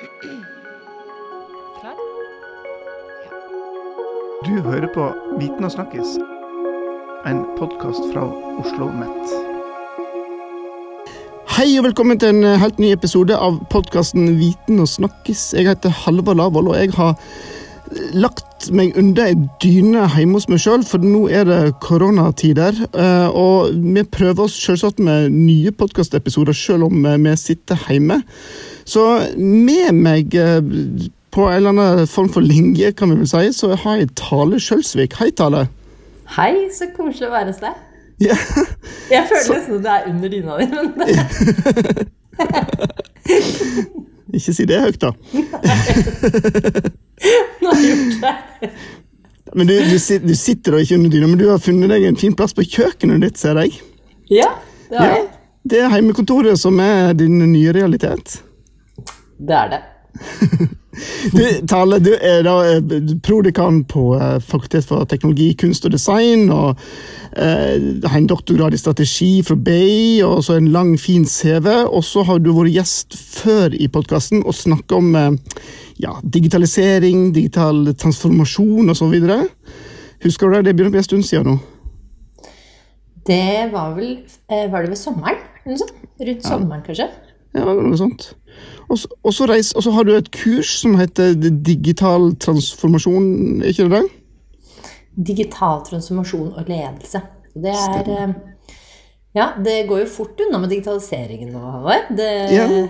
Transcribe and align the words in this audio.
Klar? 0.00 1.96
Du 4.46 4.60
hører 4.64 4.88
på 4.94 5.08
Viten 5.36 5.66
og 5.66 5.72
snakkes, 5.74 6.14
en 7.28 7.42
podkast 7.58 8.06
fra 8.08 8.22
Oslo 8.62 8.88
Mett 8.96 9.34
Hei 11.52 11.74
og 11.76 11.84
velkommen 11.90 12.16
til 12.22 12.32
en 12.32 12.62
helt 12.62 12.80
ny 12.80 12.94
episode 12.94 13.36
av 13.36 13.60
podkasten 13.68 14.38
Viten 14.40 14.80
og 14.80 14.88
snakkes. 14.88 15.50
Jeg 15.58 15.68
heter 15.68 15.92
Halvard 15.92 16.40
Lavoll, 16.40 16.72
og 16.72 16.80
jeg 16.80 16.96
har 16.96 17.20
lagt 18.16 18.70
meg 18.72 18.96
under 18.96 19.28
ei 19.28 19.36
dyne 19.60 20.08
hjemme 20.14 20.40
hos 20.40 20.48
meg 20.48 20.64
sjøl, 20.64 20.86
for 20.86 21.04
nå 21.04 21.26
er 21.28 21.44
det 21.44 21.60
koronatider. 21.84 22.72
eh, 22.94 23.28
Og 23.28 23.76
vi 23.76 24.08
prøver 24.08 24.48
oss 24.48 24.56
selvsagt 24.64 24.98
med 24.98 25.28
nye 25.36 25.76
podkastepisoder 25.76 26.56
selv 26.56 26.88
om 26.88 27.04
eh, 27.04 27.20
vi 27.20 27.36
sitter 27.36 27.76
hjemme. 27.90 28.22
Så 28.90 29.04
med 29.38 29.94
meg 29.94 30.34
eh, 30.34 30.58
på 31.30 31.44
en 31.46 31.56
eller 31.60 31.70
annen 31.74 32.06
form 32.10 32.28
for 32.34 32.40
linje, 32.42 32.90
kan 32.98 33.10
vi 33.12 33.16
vel 33.20 33.28
si, 33.30 33.52
så 33.54 33.66
har 33.84 33.94
jeg 34.00 34.10
Tale 34.18 34.58
Skjølsvik. 34.62 35.12
Hei, 35.20 35.30
Tale. 35.38 35.60
Hei, 36.36 36.54
så 36.74 36.84
koselig 36.96 37.28
å 37.28 37.32
være 37.34 37.48
hos 37.52 37.60
deg. 37.62 37.74
Ja. 38.20 38.36
Jeg 39.10 39.24
føler 39.30 39.46
nesten 39.54 39.74
at 39.78 39.84
det 39.86 39.92
er 39.94 40.02
under 40.10 40.28
dyna 40.28 40.52
di, 40.60 40.66
men 40.74 40.86
Ikke 44.36 44.52
si 44.54 44.64
det 44.68 44.78
høyt, 44.84 45.00
da. 45.02 45.10
nå 47.62 47.68
har 47.72 47.80
jeg 47.82 47.96
gjort 47.96 48.20
det. 48.22 48.34
Men 49.58 49.64
du, 49.66 49.72
du, 49.90 49.96
du 50.28 50.34
sitter 50.38 50.70
da 50.76 50.78
ikke 50.84 50.98
under 51.00 51.10
dyna, 51.10 51.26
men 51.32 51.40
du 51.40 51.46
har 51.50 51.58
funnet 51.62 51.90
deg 51.90 52.02
en 52.06 52.20
fin 52.20 52.34
plass 52.38 52.54
på 52.54 52.62
kjøkkenet 52.70 53.22
ditt, 53.24 53.36
ser 53.40 53.58
jeg. 53.64 53.70
Ja, 54.30 54.50
det 54.90 54.98
har 55.00 55.06
Ja. 55.08 55.14
jeg. 55.18 55.26
Det 55.70 55.76
er 55.84 55.90
heimekontoret 55.92 56.56
som 56.56 56.78
er 56.80 57.12
din 57.18 57.34
nye 57.52 57.72
realitet. 57.76 58.38
Det 59.40 59.56
er 59.56 59.72
det. 59.74 59.80
Du, 61.32 61.66
Tale, 61.68 61.98
du 62.02 62.10
er 62.18 62.42
da 62.44 62.54
prodikan 63.24 63.84
på 63.88 64.10
eh, 64.18 64.38
Fakultet 64.42 64.88
for 64.88 65.06
teknologi, 65.08 65.52
kunst 65.58 65.86
og 65.86 65.94
design. 65.94 66.50
og 66.50 66.80
eh, 67.38 68.02
Har 68.04 68.18
en 68.18 68.28
doktorgrad 68.28 68.74
i 68.74 68.80
strategi 68.80 69.30
fra 69.46 69.56
BI, 69.56 70.20
og 70.26 70.42
så 70.44 70.58
en 70.58 70.70
lang, 70.74 70.96
fin 71.00 71.24
CV. 71.24 71.68
Og 71.86 72.04
så 72.04 72.24
har 72.26 72.42
du 72.42 72.50
vært 72.56 72.74
gjest 72.74 73.16
før 73.16 73.76
i 73.76 73.88
podkasten 73.92 74.42
og 74.44 74.56
snakka 74.56 74.98
om 74.98 75.14
eh, 75.16 75.30
ja, 76.02 76.16
digitalisering, 76.24 77.30
digital 77.36 77.94
transformasjon 77.94 78.90
osv. 78.90 79.16
Husker 80.24 80.48
du 80.50 80.58
det? 80.58 80.64
Det 80.68 80.76
begynner 80.76 80.92
å 80.92 80.98
bli 80.98 81.04
en 81.04 81.10
stund 81.10 81.28
siden 81.28 81.54
nå. 81.54 81.58
Det 83.30 83.68
var 83.70 83.92
vel 83.94 84.14
eh, 84.50 84.66
Var 84.72 84.82
det 84.82 84.96
ved 84.96 84.98
sommeren? 84.98 85.42
Rundt 85.64 86.44
sommeren, 86.44 86.82
kanskje? 86.84 87.10
Ja, 87.54 87.64
noe 87.74 87.96
sånt. 87.98 88.34
Og 88.90 88.98
så- 88.98 89.46
reis- 89.46 89.74
og 89.76 89.82
så 89.82 89.92
har 89.92 90.04
du 90.04 90.14
et 90.16 90.30
kurs 90.30 90.80
som 90.80 90.96
heter 90.98 91.34
Digital 91.62 92.32
transformasjon, 92.36 93.62
er 93.62 93.70
ikke 93.70 93.88
det 93.88 94.02
det? 94.02 94.10
Digital 95.16 95.82
transformasjon 95.86 96.52
og 96.56 96.68
ledelse. 96.68 97.22
Det 97.54 97.70
er 97.70 98.04
Stemmer. 98.04 98.34
Ja, 99.34 99.52
det 99.62 99.86
går 99.88 100.00
jo 100.00 100.06
fort 100.06 100.40
unna 100.42 100.58
med 100.58 100.70
digitaliseringen 100.70 101.52
nå, 101.52 101.58
Håvard. 101.60 102.16
Det 102.16 102.52
Ja. 102.52 102.88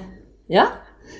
Ja. 0.48 0.67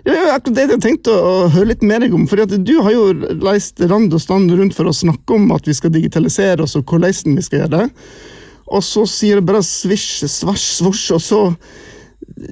Ja, 0.07 0.37
akkurat 0.37 0.55
det 0.55 0.71
jeg 0.71 0.81
tenkte 0.81 1.13
å, 1.13 1.51
høre 1.53 1.67
litt 1.67 1.83
med 1.83 2.01
deg 2.01 2.15
om. 2.15 2.27
fordi 2.27 2.63
Du 2.65 2.81
har 2.81 2.93
jo 2.93 3.13
reist 3.43 3.81
rand 3.81 4.13
og 4.15 4.21
stand 4.21 4.51
rundt 4.51 4.75
for 4.75 4.85
å 4.85 4.95
snakke 4.95 5.35
om 5.35 5.51
at 5.53 5.67
vi 5.67 5.75
skal 5.75 5.91
digitalisere 5.91 6.63
oss, 6.63 6.77
og 6.77 6.85
hvordan 6.87 7.37
vi 7.37 7.43
skal 7.43 7.61
gjøre 7.61 7.71
det. 7.71 7.91
Og 8.69 8.83
så 8.83 9.07
sier 9.07 9.37
det 9.41 9.47
bare 9.47 9.63
svisj, 9.63 10.25
svasj, 10.31 10.81
svosj, 10.81 11.15
og 11.15 11.21
så 11.21 11.57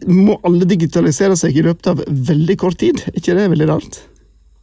må 0.08 0.38
alle 0.46 0.68
digitalisere 0.68 1.36
seg 1.38 1.56
i 1.56 1.64
løpet 1.66 1.90
av 1.92 2.04
veldig 2.06 2.56
kort 2.60 2.78
tid. 2.80 3.02
Er 3.08 3.18
ikke 3.20 3.36
det 3.38 3.50
veldig 3.54 3.68
rart? 3.70 4.00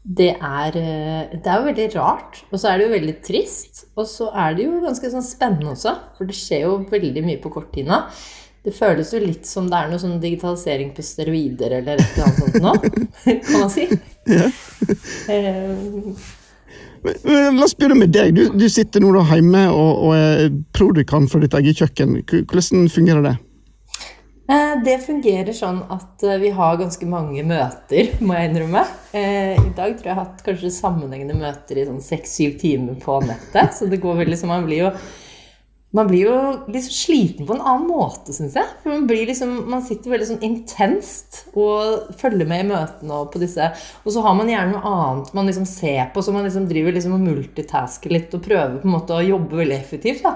Det 0.06 0.32
er, 0.36 0.76
eh, 0.78 1.34
det 1.34 1.50
er 1.50 1.58
jo 1.58 1.66
veldig 1.66 1.86
rart, 1.96 2.44
og 2.52 2.60
så 2.62 2.70
er 2.70 2.78
det 2.78 2.86
jo 2.86 2.94
veldig 2.94 3.16
trist. 3.26 3.86
Og 3.98 4.06
så 4.06 4.30
er 4.38 4.54
det 4.54 4.68
jo 4.68 4.82
ganske 4.84 5.10
sånn 5.10 5.26
spennende 5.26 5.74
også, 5.74 5.96
for 6.18 6.30
det 6.30 6.38
skjer 6.38 6.68
jo 6.68 6.76
veldig 6.92 7.24
mye 7.26 7.42
på 7.42 7.52
kort 7.54 7.72
tid 7.74 7.90
nå. 7.90 8.04
Det 8.66 8.74
føles 8.74 9.12
jo 9.14 9.22
litt 9.22 9.46
som 9.46 9.68
det 9.70 9.78
er 9.78 9.90
noe 9.92 10.02
sånn 10.02 10.20
digitalisering 10.22 10.94
på 10.98 11.04
steroider 11.06 11.78
eller 11.80 12.02
et 12.02 12.16
eller 12.16 12.26
annet 12.26 12.40
sånt 12.42 12.64
nå, 12.64 12.74
kan 13.46 13.60
man 13.62 13.74
si. 13.74 13.90
Ja. 14.30 14.50
Eh, 15.30 16.34
Men, 17.06 17.18
men, 17.22 17.58
la 17.60 17.66
oss 17.68 17.76
begynne 17.78 18.00
med 18.00 18.14
deg. 18.16 18.32
Du, 18.34 18.48
du 18.58 18.66
sitter 18.72 19.04
nå 19.04 19.12
da 19.14 19.22
hjemme 19.30 19.68
og, 19.70 19.92
og 20.08 20.16
er 20.18 20.48
prodekan 20.74 21.28
for 21.30 21.44
ditt 21.44 21.54
eget 21.54 21.78
kjøkken. 21.78 22.16
Hvordan 22.50 22.88
fungerer 22.90 23.22
det? 23.22 23.36
Eh, 24.46 24.76
Det 24.86 25.00
fungerer 25.02 25.56
sånn 25.58 25.82
at 25.90 26.24
eh, 26.24 26.38
vi 26.42 26.52
har 26.54 26.78
ganske 26.78 27.08
mange 27.10 27.42
møter, 27.48 28.12
må 28.26 28.38
jeg 28.38 28.52
innrømme. 28.52 28.86
Eh, 29.16 29.58
I 29.58 29.74
dag 29.74 29.96
tror 29.98 30.06
jeg 30.06 30.12
jeg 30.12 30.14
har 30.14 30.24
hatt 30.24 30.44
kanskje 30.46 30.74
sammenhengende 30.76 31.38
møter 31.40 31.82
i 31.82 31.86
sånn 31.88 32.02
seks-syv 32.04 32.60
timer 32.62 33.00
på 33.02 33.20
nettet. 33.26 33.74
Så 33.78 33.90
det 33.90 34.02
går 34.04 34.22
veldig 34.22 34.38
som 34.42 34.54
man 34.54 34.68
blir 34.68 34.88
jo 34.88 34.98
man 35.96 36.10
blir 36.10 36.26
jo 36.26 36.38
liksom 36.68 36.92
sliten 36.92 37.46
på 37.48 37.56
en 37.56 37.62
annen 37.64 37.86
måte, 37.88 38.34
syns 38.36 38.58
jeg. 38.60 38.68
For 38.82 38.92
man, 38.92 39.06
liksom, 39.08 39.54
man 39.72 39.84
sitter 39.86 40.12
veldig 40.12 40.26
sånn 40.28 40.42
intenst 40.44 41.38
og 41.56 42.10
følger 42.20 42.50
med 42.50 42.66
i 42.66 42.68
møtene 42.68 43.16
og 43.16 43.30
på 43.32 43.40
disse. 43.40 43.70
Og 44.04 44.12
så 44.12 44.24
har 44.26 44.36
man 44.36 44.52
gjerne 44.52 44.74
noe 44.76 44.92
annet 44.92 45.32
man 45.38 45.48
liksom 45.48 45.64
ser 45.70 46.10
på, 46.12 46.20
så 46.20 46.36
man 46.36 46.44
liksom 46.44 46.68
driver 46.68 46.98
liksom 46.98 47.16
og 47.16 47.24
multitasker 47.24 48.12
litt 48.12 48.36
og 48.36 48.44
prøver 48.44 48.76
på 48.82 48.90
en 48.90 48.96
måte 48.98 49.16
å 49.16 49.24
jobbe 49.24 49.62
veldig 49.62 49.78
effektivt. 49.78 50.28
da. 50.28 50.36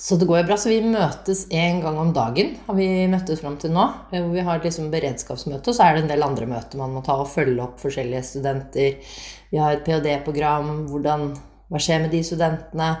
Så 0.00 0.16
det 0.16 0.24
går 0.28 0.38
jo 0.40 0.44
bra. 0.48 0.56
Så 0.56 0.70
vi 0.72 0.80
møtes 0.80 1.42
en 1.52 1.82
gang 1.84 1.98
om 2.00 2.12
dagen, 2.16 2.54
har 2.66 2.76
vi 2.78 2.86
møttes 3.12 3.42
fram 3.42 3.58
til 3.60 3.74
nå. 3.74 3.82
eh, 4.10 4.22
Hvor 4.22 4.32
vi 4.32 4.44
har 4.46 4.62
liksom 4.64 4.88
beredskapsmøte, 4.92 5.68
og 5.68 5.76
så 5.76 5.84
er 5.84 5.98
det 5.98 6.04
en 6.04 6.12
del 6.14 6.24
andre 6.24 6.48
møter 6.48 6.80
man 6.80 6.94
må 6.94 7.02
ta 7.04 7.18
og 7.20 7.28
følge 7.28 7.60
opp 7.66 7.82
forskjellige 7.82 8.22
studenter. 8.30 8.96
Vi 9.50 9.60
har 9.60 9.76
et 9.76 9.84
ph.d.-program. 9.84 10.70
Hva 11.70 11.82
skjer 11.82 12.00
med 12.00 12.14
de 12.14 12.22
studentene? 12.24 12.94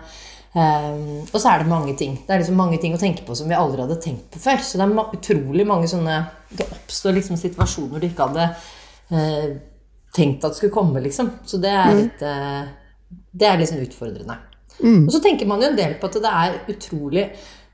Um, 0.52 1.22
og 1.30 1.36
så 1.38 1.52
er 1.52 1.62
det 1.62 1.70
mange 1.70 1.94
ting. 1.96 2.18
Det 2.26 2.34
er 2.34 2.42
liksom 2.42 2.58
mange 2.58 2.78
ting 2.82 2.92
å 2.96 3.00
tenke 3.00 3.22
på 3.22 3.36
som 3.38 3.48
vi 3.48 3.54
aldri 3.54 3.84
hadde 3.84 4.00
tenkt 4.02 4.32
på 4.34 4.42
før. 4.42 4.60
Så 4.60 4.76
det 4.76 4.84
er 4.84 4.94
ma 4.98 5.06
utrolig 5.14 5.66
mange 5.66 5.86
sånne 5.90 6.16
Det 6.50 6.66
oppstår 6.66 7.14
liksom 7.14 7.38
situasjoner 7.38 8.02
du 8.02 8.08
ikke 8.08 8.26
hadde 8.26 8.48
uh, 9.14 9.50
tenkt 10.12 10.44
at 10.44 10.58
skulle 10.58 10.74
komme, 10.74 11.00
liksom. 11.00 11.30
Så 11.46 11.62
det 11.62 11.70
er 11.70 11.94
litt 11.94 12.24
uh, 12.26 12.66
Det 13.30 13.46
er 13.46 13.62
liksom 13.62 13.80
utfordrende. 13.86 14.40
Og 15.06 15.14
så 15.14 15.22
tenker 15.24 15.48
man 15.48 15.62
jo 15.62 15.70
en 15.70 15.78
del 15.78 15.96
på 16.00 16.08
at 16.08 16.20
det 16.22 16.30
er 16.42 16.60
utrolig 16.72 17.26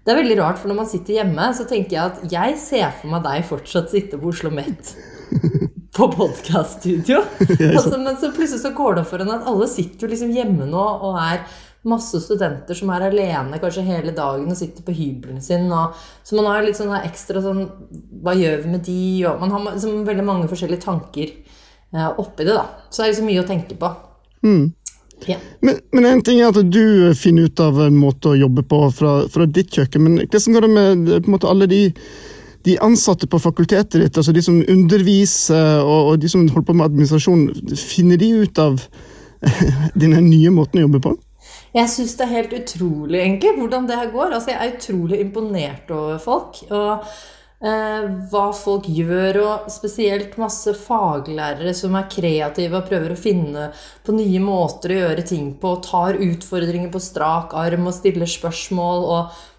Det 0.06 0.12
er 0.12 0.20
veldig 0.20 0.38
rart, 0.40 0.58
for 0.58 0.70
når 0.70 0.80
man 0.80 0.88
sitter 0.90 1.18
hjemme, 1.18 1.50
så 1.54 1.66
tenker 1.66 1.96
jeg 1.96 2.12
at 2.12 2.32
jeg 2.32 2.58
ser 2.62 2.90
for 3.00 3.10
meg 3.10 3.24
deg 3.26 3.46
fortsatt 3.48 3.90
sitte 3.90 4.20
på 4.22 4.30
Oslo 4.30 4.52
Met 4.54 4.92
på 5.96 6.06
podkaststudio. 6.12 7.22
altså, 7.72 7.96
men 7.98 8.18
så 8.20 8.30
plutselig 8.30 8.60
så 8.62 8.70
går 8.76 8.94
det 8.94 9.02
opp 9.02 9.10
for 9.10 9.24
en 9.24 9.32
at 9.34 9.48
alle 9.50 9.66
sitter 9.70 10.06
jo 10.06 10.12
liksom 10.12 10.34
hjemme 10.34 10.68
nå 10.68 10.84
og 11.08 11.16
er 11.18 11.40
masse 11.86 12.18
studenter 12.22 12.76
som 12.76 12.90
er 12.94 13.06
alene 13.08 13.60
kanskje 13.62 13.84
hele 13.86 14.14
dagen 14.14 14.50
og 14.50 14.58
sitter 14.58 14.86
på 14.86 14.94
hybelen 14.96 15.42
sin. 15.42 15.68
Og, 15.72 15.94
så 16.26 16.38
man 16.38 16.50
har 16.50 16.66
litt 16.66 16.78
sånn 16.78 16.94
ekstra 16.98 17.42
sånn 17.44 17.62
Hva 18.22 18.34
gjør 18.36 18.64
vi 18.64 18.72
med 18.72 18.82
de? 18.86 19.02
Og 19.30 19.42
man 19.42 19.54
har 19.54 19.68
liksom 19.68 20.02
veldig 20.08 20.26
mange 20.26 20.50
forskjellige 20.50 20.86
tanker 20.86 21.30
eh, 21.30 22.10
oppi 22.10 22.46
det, 22.46 22.56
da. 22.56 22.66
Så 22.90 23.02
det 23.02 23.06
er 23.06 23.14
liksom 23.14 23.30
mye 23.30 23.44
å 23.44 23.48
tenke 23.48 23.78
på. 23.78 23.92
Ja. 25.24 25.36
Men, 25.60 25.78
men 25.92 26.06
en 26.06 26.22
ting 26.22 26.40
er 26.40 26.52
at 26.52 26.70
du 26.70 27.12
finner 27.18 27.48
ut 27.48 27.60
av 27.62 27.78
en 27.86 27.96
måte 27.98 28.34
å 28.34 28.38
jobbe 28.38 28.62
på 28.68 28.82
fra, 28.94 29.14
fra 29.32 29.46
ditt 29.48 29.72
kjøkken, 29.74 30.04
men 30.04 30.18
hvordan 30.26 30.56
går 30.56 30.66
det 30.66 30.72
med 30.74 31.30
måte, 31.32 31.48
alle 31.50 31.68
de, 31.70 31.80
de 32.68 32.76
ansatte 32.84 33.28
på 33.30 33.40
fakultetet 33.42 33.96
ditt, 34.02 34.18
altså 34.18 34.34
de 34.36 34.44
som 34.44 34.60
underviser 34.60 35.80
og, 35.80 36.12
og 36.12 36.18
de 36.22 36.30
som 36.30 36.44
holder 36.44 36.68
på 36.68 36.76
med 36.76 36.90
administrasjon, 36.90 37.46
finner 37.80 38.20
de 38.20 38.32
ut 38.44 38.60
av 38.62 38.82
denne 40.02 40.20
nye 40.26 40.52
måten 40.54 40.82
å 40.82 40.86
jobbe 40.86 41.02
på? 41.08 41.16
Jeg 41.76 41.90
syns 41.92 42.14
det 42.16 42.24
er 42.24 42.36
helt 42.38 42.54
utrolig, 42.56 43.18
egentlig, 43.20 43.56
hvordan 43.58 43.88
det 43.88 43.98
her 43.98 44.12
går. 44.12 44.30
Altså, 44.32 44.52
jeg 44.52 44.60
er 44.62 44.76
utrolig 44.78 45.18
imponert 45.20 45.90
over 45.92 46.20
folk. 46.22 46.62
Og 46.72 47.04
hva 47.58 48.46
folk 48.52 48.84
gjør, 48.92 49.38
og 49.40 49.68
spesielt 49.72 50.34
masse 50.36 50.74
faglærere 50.76 51.72
som 51.74 51.96
er 51.96 52.08
kreative 52.12 52.76
og 52.82 52.88
prøver 52.90 53.14
å 53.14 53.18
finne 53.18 53.70
på 54.04 54.12
nye 54.12 54.42
måter 54.44 54.92
å 54.92 54.98
gjøre 55.00 55.24
ting 55.24 55.54
på, 55.60 55.76
og 55.78 55.84
tar 55.86 56.20
utfordringer 56.20 56.92
på 56.92 57.00
strak 57.00 57.56
arm 57.56 57.88
og 57.88 57.96
stiller 57.96 58.28
spørsmål. 58.28 59.06
og 59.16 59.52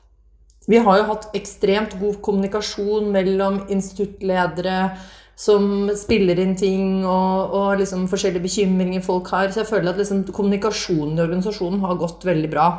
vi 0.68 0.82
har 0.84 0.98
jo 1.00 1.08
hatt 1.08 1.30
ekstremt 1.38 1.94
god 2.00 2.18
kommunikasjon 2.22 3.08
mellom 3.14 3.62
instituttledere 3.72 4.98
som 5.38 5.90
spiller 5.94 6.40
inn 6.42 6.56
ting, 6.58 7.04
og, 7.06 7.54
og 7.54 7.82
liksom 7.82 8.08
forskjellige 8.10 8.48
bekymringer 8.48 9.04
folk 9.06 9.30
har. 9.36 9.52
Så 9.54 9.62
jeg 9.62 9.70
føler 9.70 9.92
at 9.92 10.02
liksom 10.02 10.24
kommunikasjonen 10.34 11.20
i 11.20 11.24
organisasjonen 11.28 11.84
har 11.86 12.00
gått 12.02 12.26
veldig 12.26 12.50
bra. 12.50 12.72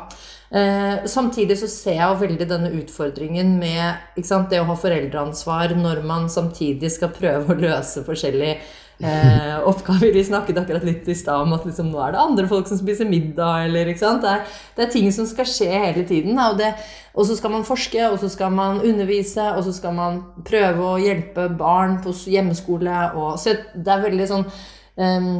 Eh, 0.51 1.05
samtidig 1.07 1.59
så 1.61 1.69
ser 1.71 1.99
jeg 2.01 2.19
veldig 2.23 2.49
denne 2.49 2.73
utfordringen 2.81 3.53
med 3.61 4.25
sant, 4.25 4.49
det 4.51 4.59
å 4.59 4.67
ha 4.67 4.75
foreldreansvar 4.81 5.75
når 5.77 6.01
man 6.09 6.25
samtidig 6.33 6.89
skal 6.95 7.13
prøve 7.15 7.53
å 7.53 7.59
løse 7.59 8.03
forskjellige 8.07 8.57
eh, 8.99 9.67
oppgaver. 9.67 10.13
Vi 10.13 10.23
snakket 10.27 10.57
akkurat 10.61 10.85
litt 10.87 11.07
i 11.07 11.15
stad 11.15 11.47
om 11.47 11.53
at 11.57 11.67
liksom, 11.67 11.91
nå 11.91 12.01
er 12.03 12.15
det 12.15 12.23
andre 12.23 12.47
folk 12.51 12.69
som 12.69 12.79
spiser 12.79 13.09
middag. 13.09 13.65
Eller? 13.67 13.91
Det 13.93 14.07
er, 14.07 14.41
det, 14.75 14.85
er, 14.85 14.91
ting 14.93 15.11
som 15.15 15.27
skal 15.29 15.47
skje 15.49 15.69
hele 15.71 16.05
tiden. 16.07 16.39
Da, 16.39 16.49
og, 16.53 16.59
det, 16.61 16.73
og, 17.13 17.23
så 17.29 17.37
skal 17.39 17.55
man 17.55 17.67
forske, 17.67 18.01
og 18.09 18.19
så 18.21 18.31
skal 18.31 18.55
man 18.55 18.81
undervise, 18.81 19.51
og 19.55 19.63
så 19.67 19.75
skal 19.75 19.95
man 19.97 20.23
prøve 20.47 20.91
å 20.93 20.99
hjelpe 21.01 21.49
barn 21.59 21.99
på 22.03 22.15
hjemmeskole. 22.31 23.05
Og, 23.15 23.39
så 23.41 23.55
det 23.73 23.95
er 23.95 24.05
veldig 24.09 24.29
sånn 24.29 24.45
um, 24.49 25.31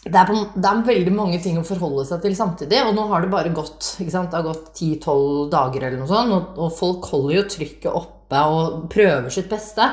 det 0.00 0.16
er, 0.16 0.24
på, 0.24 0.36
det 0.56 0.64
er, 0.64 0.78
veldig 0.86 1.12
mange 1.12 1.38
ting 1.44 1.58
å 1.60 1.66
forholde 1.66 2.06
seg 2.08 2.22
til 2.24 2.36
samtidig. 2.36 2.78
Og 2.88 2.94
nå 2.96 3.04
har 3.10 3.20
det 3.20 3.32
bare 3.32 3.52
gått 3.52 3.98
ikke 4.00 4.14
sant? 4.14 4.30
det 4.32 4.38
har 4.38 4.46
gått 4.46 4.70
10-12 4.72 5.50
dager, 5.52 5.84
eller 5.84 6.00
noe 6.00 6.08
sånt, 6.08 6.32
og, 6.32 6.56
og, 6.56 6.72
folk 6.72 7.10
holder 7.12 7.36
jo 7.36 7.42
trykket 7.52 7.90
oppe 7.92 8.40
og 8.48 8.86
prøver 8.92 9.28
sitt 9.34 9.50
beste. 9.50 9.90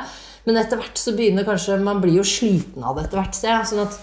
Men 0.47 0.61
etter 0.61 0.79
hvert 0.79 0.99
så 0.99 1.11
begynner 1.15 1.44
kanskje 1.47 1.75
Man 1.83 1.99
blir 2.03 2.21
jo 2.21 2.23
sliten 2.27 2.85
av 2.85 2.95
det 2.95 3.07
etter 3.07 3.19
hvert. 3.19 3.35
Så, 3.35 3.51
sånn 3.67 3.83
at, 3.83 3.97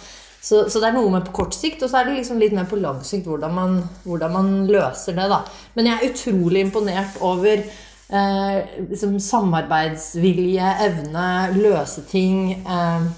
så, 0.44 0.67
så, 0.69 0.81
det 0.81 0.91
er 0.91 0.99
noe 0.99 1.12
med 1.14 1.25
på 1.25 1.38
kort 1.41 1.56
sikt, 1.56 1.82
og 1.82 1.91
så 1.91 2.02
er 2.02 2.11
det 2.11 2.19
liksom 2.19 2.43
litt 2.43 2.52
mer 2.56 2.69
på 2.69 2.76
lang 2.82 3.00
sikt 3.06 3.31
hvordan 3.31 3.56
man, 3.56 3.81
hvordan 4.05 4.35
man 4.35 4.52
løser 4.69 5.17
det. 5.17 5.31
da. 5.32 5.41
Men 5.79 5.88
jeg 5.88 5.96
er 5.96 6.12
utrolig 6.12 6.67
imponert 6.67 7.17
over 7.25 7.64
eh, 7.64 8.79
liksom 8.91 9.17
samarbeidsvilje, 9.25 10.73
evne, 10.85 11.29
løse 11.56 12.05
ting. 12.11 12.52
Eh, 12.61 13.08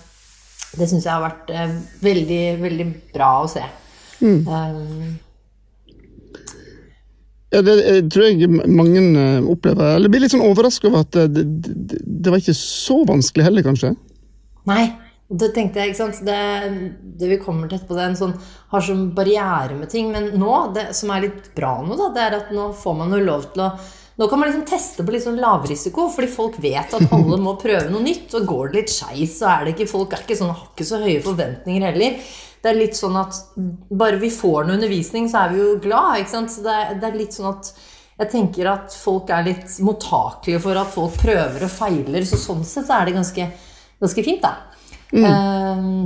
det 0.76 0.86
syns 0.86 1.06
jeg 1.06 1.12
har 1.12 1.24
vært 1.24 1.50
eh, 1.50 1.76
veldig, 2.06 2.42
veldig 2.62 2.88
bra 3.14 3.32
å 3.42 3.50
se. 3.50 3.64
Mm. 4.22 4.46
Um, 4.46 5.14
ja, 7.54 7.62
det 7.62 7.74
jeg 7.78 8.04
tror 8.10 8.26
jeg 8.26 8.50
mange 8.50 9.00
eh, 9.00 9.48
opplever. 9.54 9.96
Eller 9.96 10.10
blir 10.10 10.24
litt 10.24 10.34
sånn 10.34 10.44
overraska 10.46 10.90
over 10.90 11.04
at 11.06 11.18
det, 11.30 11.44
det, 11.62 12.00
det, 12.02 12.30
var 12.30 12.42
ikke 12.42 12.56
så 12.58 13.02
vanskelig 13.08 13.46
heller, 13.46 13.66
kanskje? 13.66 13.96
Nei. 14.70 14.84
Det 15.26 15.48
tenkte 15.50 15.80
jeg, 15.82 15.90
ikke 15.90 15.98
sant. 15.98 16.20
Det, 16.22 16.34
det 17.18 17.28
vi 17.32 17.38
kommer 17.42 17.66
til 17.66 17.80
etterpå, 17.80 17.96
det 17.98 18.02
er 18.04 18.12
en 18.12 18.18
sånn, 18.18 18.34
har 18.70 18.82
sånn 18.86 19.08
barriere 19.14 19.74
med 19.74 19.90
ting. 19.90 20.12
Men 20.14 20.28
nå, 20.38 20.52
det 20.76 20.92
som 20.94 21.10
er 21.10 21.24
litt 21.24 21.48
bra 21.56 21.80
nå, 21.82 21.96
da, 21.98 22.12
det 22.14 22.22
er 22.22 22.36
at 22.36 22.52
nå 22.54 22.68
får 22.78 22.98
man 23.00 23.14
jo 23.14 23.24
lov 23.26 23.48
til 23.54 23.64
å 23.66 23.72
nå 24.16 24.30
kan 24.30 24.40
man 24.40 24.48
liksom 24.48 24.64
teste 24.64 25.04
på 25.04 25.12
litt 25.12 25.26
sånn 25.26 25.36
lavrisiko, 25.42 26.06
fordi 26.08 26.28
folk 26.32 26.54
vet 26.62 26.94
at 26.96 27.10
alle 27.12 27.36
må 27.36 27.52
prøve 27.60 27.90
noe 27.92 28.00
nytt. 28.00 28.32
Og 28.38 28.46
går 28.48 28.70
det 28.70 28.78
litt 28.78 28.94
skeis, 28.94 29.34
så 29.42 29.50
er 29.52 29.66
det 29.66 29.74
ikke 29.74 29.90
folk 29.90 30.14
er 30.16 30.22
ikke 30.24 30.38
sånn, 30.38 30.54
har 30.54 30.70
ikke 30.70 30.86
så 30.88 31.00
høye 31.02 31.24
forventninger 31.24 31.84
heller. 31.90 32.30
Det 32.66 32.72
er 32.72 32.80
litt 32.80 32.96
sånn 32.98 33.14
at 33.20 33.36
bare 33.94 34.18
vi 34.18 34.32
får 34.34 34.64
noe 34.66 34.74
undervisning, 34.74 35.28
så 35.30 35.44
er 35.44 35.52
vi 35.52 35.60
jo 35.62 35.76
glad. 35.84 36.24
ikke 36.24 36.32
sant? 36.32 36.50
Så 36.50 36.64
det 36.64 36.72
er, 36.74 36.96
det 36.98 37.06
er 37.06 37.20
litt 37.20 37.36
sånn 37.36 37.52
at 37.52 37.70
jeg 38.16 38.32
tenker 38.32 38.70
at 38.72 38.94
folk 38.96 39.30
er 39.30 39.44
litt 39.46 39.76
mottakelige 39.84 40.62
for 40.64 40.80
at 40.80 40.90
folk 40.90 41.18
prøver 41.20 41.66
og 41.68 41.70
feiler. 41.70 42.26
Så 42.26 42.40
sånn 42.40 42.64
sett 42.66 42.88
så 42.88 42.98
er 42.98 43.06
det 43.06 43.18
ganske, 43.20 43.48
ganske 44.02 44.24
fint, 44.26 44.42
da. 44.42 44.54
Mm. 45.12 45.26
Um, 45.30 45.98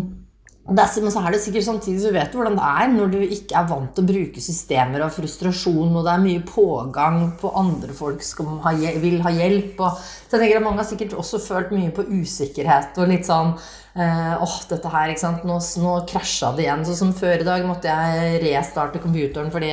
er, 0.68 1.02
men 1.02 1.10
så 1.10 1.22
er 1.24 1.34
det 1.34 1.40
sikkert 1.42 1.66
samtidig 1.66 2.02
så 2.02 2.12
vet 2.14 2.30
du 2.30 2.38
hvordan 2.38 2.58
det 2.58 2.68
er 2.68 2.92
når 2.92 3.12
du 3.14 3.18
ikke 3.24 3.56
er 3.58 3.68
vant 3.70 3.90
til 3.96 4.04
å 4.04 4.10
bruke 4.10 4.42
systemer 4.44 5.02
og 5.06 5.14
frustrasjon, 5.16 5.96
og 5.96 6.04
det 6.06 6.12
er 6.12 6.24
mye 6.26 6.44
pågang 6.46 7.20
på 7.40 7.52
andre 7.58 7.96
folk 7.96 8.22
som 8.22 8.60
vil 9.02 9.20
ha 9.24 9.34
hjelp. 9.34 9.80
Og, 9.80 9.98
så 10.28 10.36
jeg 10.36 10.44
tenker 10.44 10.60
at 10.60 10.66
Mange 10.68 10.84
har 10.84 10.90
sikkert 10.90 11.16
også 11.18 11.40
følt 11.42 11.74
mye 11.74 11.90
på 11.96 12.06
usikkerhet 12.20 13.00
og 13.00 13.10
litt 13.10 13.26
sånn 13.26 13.56
Eh, 13.94 14.34
åh, 14.42 14.42
oh, 14.42 14.58
dette 14.70 14.90
her, 14.92 15.10
ikke 15.10 15.22
sant. 15.22 15.42
Nå, 15.46 15.56
nå 15.82 15.94
krasja 16.08 16.52
det 16.54 16.62
igjen. 16.62 16.84
Så 16.86 16.94
som 16.98 17.10
før 17.16 17.42
i 17.42 17.46
dag 17.46 17.64
måtte 17.66 17.90
jeg 17.90 18.38
restarte 18.44 19.02
computeren 19.02 19.50
fordi 19.50 19.70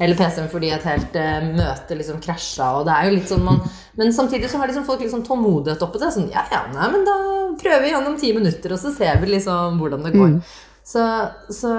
Eller 0.00 0.16
PC-en 0.16 0.48
fordi 0.48 0.70
et 0.72 0.86
helt 0.88 1.18
uh, 1.20 1.44
møte 1.44 1.98
liksom 1.98 2.22
krasja. 2.24 2.70
Og 2.78 2.88
det 2.88 2.94
er 2.94 3.08
jo 3.08 3.18
litt 3.18 3.28
sånn 3.28 3.44
man 3.44 3.60
Men 4.00 4.14
samtidig 4.16 4.48
så 4.48 4.62
har 4.62 4.70
liksom 4.70 4.86
folk 4.88 5.04
liksom 5.04 5.26
tålmodighet 5.26 5.84
oppi 5.84 6.00
det. 6.00 6.12
Sånn 6.14 6.30
ja, 6.32 6.46
ja, 6.54 6.64
nei, 6.72 6.88
men 6.94 7.04
da 7.04 7.18
prøver 7.58 7.84
vi 7.84 7.92
gjennom 7.92 8.16
ti 8.20 8.32
minutter, 8.36 8.72
og 8.72 8.80
så 8.80 8.92
ser 8.94 9.18
vi 9.20 9.32
liksom 9.32 9.80
hvordan 9.88 10.06
det 10.06 10.14
går. 10.14 10.34
Mm. 10.36 10.40
Så, 10.88 11.02
så, 11.52 11.70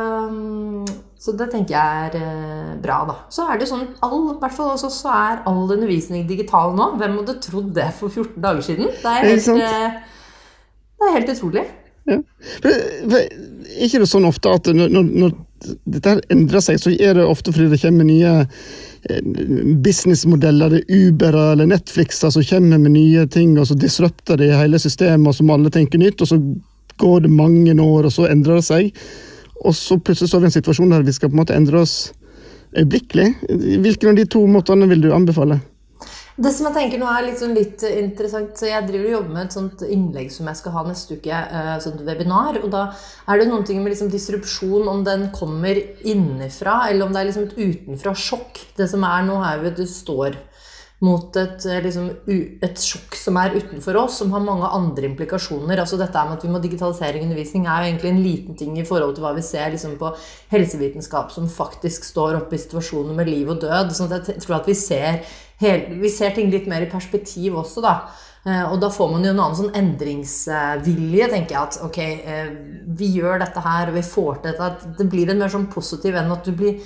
så, 1.18 1.34
det 1.34 1.48
tenker 1.50 1.74
jeg 1.74 2.10
er 2.10 2.18
uh, 2.20 2.76
bra, 2.82 3.00
da. 3.10 3.16
Så 3.34 3.48
er 3.48 3.58
det 3.58 3.66
jo 3.66 3.72
sånn 3.72 3.88
all, 4.06 4.36
hvert 4.38 4.54
fall 4.54 4.76
også, 4.76 4.92
så 4.94 5.14
er 5.16 5.42
all 5.50 5.64
undervisning 5.66 6.28
digital 6.30 6.76
nå. 6.78 6.92
Hvem 7.00 7.18
hadde 7.24 7.40
trodd 7.42 7.72
det 7.78 7.88
for 7.98 8.14
14 8.14 8.38
dager 8.44 8.68
siden? 8.68 8.92
Det 9.02 9.16
er 9.16 9.30
helt 9.32 9.50
uh, 9.50 10.18
det 11.00 11.08
er 11.08 11.16
helt 11.16 11.32
utrolig. 11.34 11.66
Ja. 12.10 12.20
For, 12.64 13.18
ikke 13.80 14.02
det 14.02 14.10
sånn 14.10 14.28
ofte 14.28 14.52
at 14.52 14.70
når, 14.76 14.92
når, 14.92 15.34
dette 15.90 16.16
endrer 16.32 16.64
seg, 16.64 16.80
så 16.82 16.92
er 16.94 17.18
det 17.18 17.26
ofte 17.28 17.54
fordi 17.56 17.70
det 17.74 17.82
kommer 17.82 18.08
nye 18.08 18.34
eh, 18.46 19.20
businessmodeller, 19.84 20.72
det 20.72 20.82
er 20.86 21.10
Uber 21.10 21.36
eller 21.36 21.70
Netflix 21.70 22.22
som 22.24 22.46
kommer 22.50 22.80
med 22.80 22.96
nye 22.96 23.26
ting, 23.32 23.58
og 23.60 23.68
så 23.68 23.78
disrupter 23.80 24.40
de 24.40 24.54
hele 24.56 24.80
systemet, 24.80 25.28
og 25.28 25.36
så 25.36 25.46
må 25.48 25.58
alle 25.58 25.72
tenke 25.74 26.00
nytt, 26.00 26.24
og 26.24 26.32
så 26.32 26.40
går 27.00 27.26
det 27.26 27.34
mange 27.34 27.74
år, 27.82 28.10
og 28.10 28.14
så 28.14 28.28
endrer 28.30 28.60
det 28.60 28.68
seg. 28.68 28.94
Og 29.60 29.76
så 29.76 29.98
plutselig 30.00 30.32
står 30.32 30.44
vi 30.44 30.48
i 30.48 30.52
en 30.52 30.58
situasjon 30.60 30.94
der 30.94 31.08
vi 31.08 31.16
skal 31.16 31.32
på 31.32 31.38
en 31.38 31.42
måte 31.42 31.58
endre 31.58 31.84
oss 31.84 31.98
øyeblikkelig. 32.78 33.34
Hvilken 33.84 34.14
av 34.14 34.20
de 34.20 34.30
to 34.30 34.46
måtene 34.48 34.88
vil 34.92 35.04
du 35.04 35.12
anbefale? 35.16 35.60
Det 36.40 36.54
som 36.56 36.70
jeg 36.70 36.76
tenker 36.78 37.02
nå 37.02 37.08
er 37.12 37.26
sånn 37.36 37.56
litt 37.58 37.82
interessant, 37.84 38.54
så 38.56 38.70
Jeg 38.70 38.86
driver 38.88 39.08
og 39.10 39.16
jobber 39.18 39.34
med 39.36 39.42
et 39.44 39.56
sånt 39.58 39.82
innlegg 39.84 40.30
som 40.32 40.48
jeg 40.48 40.60
skal 40.62 40.72
ha 40.78 40.84
neste 40.88 41.18
uke. 41.20 41.36
Eh, 41.36 41.74
sånt 41.84 42.06
webinar, 42.08 42.62
og 42.64 42.70
Da 42.72 42.84
er 43.28 43.40
det 43.40 43.50
noen 43.50 43.66
ting 43.68 43.84
med 43.84 43.92
liksom 43.92 44.12
disrupsjon, 44.12 44.88
om 44.88 45.04
den 45.04 45.32
kommer 45.36 45.76
innenfra, 45.76 46.88
eller 46.90 47.06
om 47.06 47.12
det 47.12 47.20
er 47.20 47.28
liksom 47.28 47.50
et 47.50 47.60
utenfra 47.60 48.16
sjokk. 48.16 48.62
Det 48.78 48.88
som 48.88 49.04
er 49.04 49.28
nå, 49.28 49.36
er 49.44 49.60
jo 49.60 49.68
at 49.68 49.76
du 49.76 49.86
står 49.86 50.40
mot 51.00 51.36
et, 51.40 51.66
eh, 51.66 51.80
liksom, 51.84 52.10
et, 52.28 52.82
sjokk 52.84 53.16
som 53.16 53.38
er 53.40 53.56
utenfor 53.56 53.96
oss, 54.02 54.18
som 54.20 54.34
har 54.36 54.44
mange 54.44 54.68
andre 54.68 55.08
implikasjoner. 55.08 55.80
Altså 55.80 55.98
dette 56.00 56.24
med 56.28 56.38
at 56.38 56.44
vi 56.44 56.52
må 56.52 56.60
digitalisere 56.60 57.22
undervisning 57.24 57.68
er 57.68 57.86
jo 57.86 57.92
egentlig 57.92 58.12
en 58.12 58.24
liten 58.24 58.58
ting 58.60 58.78
i 58.78 58.86
forhold 58.88 59.16
til 59.16 59.24
hva 59.24 59.34
vi 59.38 59.46
ser 59.46 59.72
liksom, 59.72 59.96
på 60.00 60.12
helsevitenskap 60.52 61.32
som 61.32 61.48
faktisk 61.48 62.04
står 62.04 62.42
oppe 62.42 62.58
i 62.58 62.64
situasjoner 62.66 63.16
med 63.16 63.32
liv 63.32 63.48
og 63.48 63.62
død. 63.64 63.94
Så 63.96 64.10
jeg 64.12 64.42
tror 64.44 64.60
at 64.60 64.68
vi 64.68 64.76
ser, 64.76 65.22
hele, 65.64 66.02
vi 66.02 66.12
ser 66.12 66.36
ting 66.36 66.52
litt 66.52 66.68
mer 66.68 66.84
i 66.84 66.92
perspektiv 66.92 67.56
også, 67.64 67.86
da. 67.86 67.96
Eh, 68.48 68.66
og 68.68 68.80
da 68.84 68.90
får 68.92 69.12
man 69.12 69.24
jo 69.24 69.32
en 69.32 69.40
annen 69.40 69.58
sånn 69.58 69.76
endringsvilje, 69.76 71.30
tenker 71.32 71.56
jeg. 71.56 71.62
At 71.64 71.80
ok, 71.88 72.00
eh, 72.04 72.50
vi 73.00 73.14
gjør 73.16 73.40
dette 73.46 73.64
her, 73.64 73.88
og 73.88 73.96
vi 73.96 74.04
får 74.04 74.42
til 74.42 74.52
dette. 74.52 74.68
At 74.74 75.00
det 75.00 75.08
blir 75.12 75.32
en 75.32 75.40
mer 75.40 75.56
sånn 75.56 75.72
positiv 75.72 76.20
enn 76.20 76.36
at 76.36 76.44
du 76.44 76.52
blir 76.52 76.84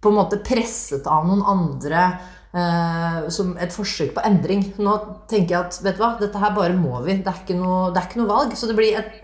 på 0.00 0.12
en 0.12 0.18
måte 0.18 0.40
presset 0.44 1.06
av 1.08 1.24
noen 1.28 1.44
andre 1.48 2.08
Uh, 2.54 3.24
som 3.34 3.56
et 3.58 3.72
forsøk 3.74 4.12
på 4.14 4.22
endring. 4.22 4.60
Nå 4.78 4.92
tenker 5.26 5.56
jeg 5.56 5.58
at 5.58 5.78
vet 5.82 5.96
du 5.98 6.02
hva, 6.04 6.12
dette 6.20 6.38
her 6.38 6.52
bare 6.54 6.76
må 6.78 7.00
vi. 7.02 7.16
Det 7.18 7.32
er 7.32 7.40
ikke 7.40 7.56
noe, 7.58 7.88
er 7.90 8.06
ikke 8.06 8.20
noe 8.20 8.30
valg. 8.30 8.54
Så 8.54 8.68
det 8.70 8.76
blir 8.78 9.00
et, 9.00 9.16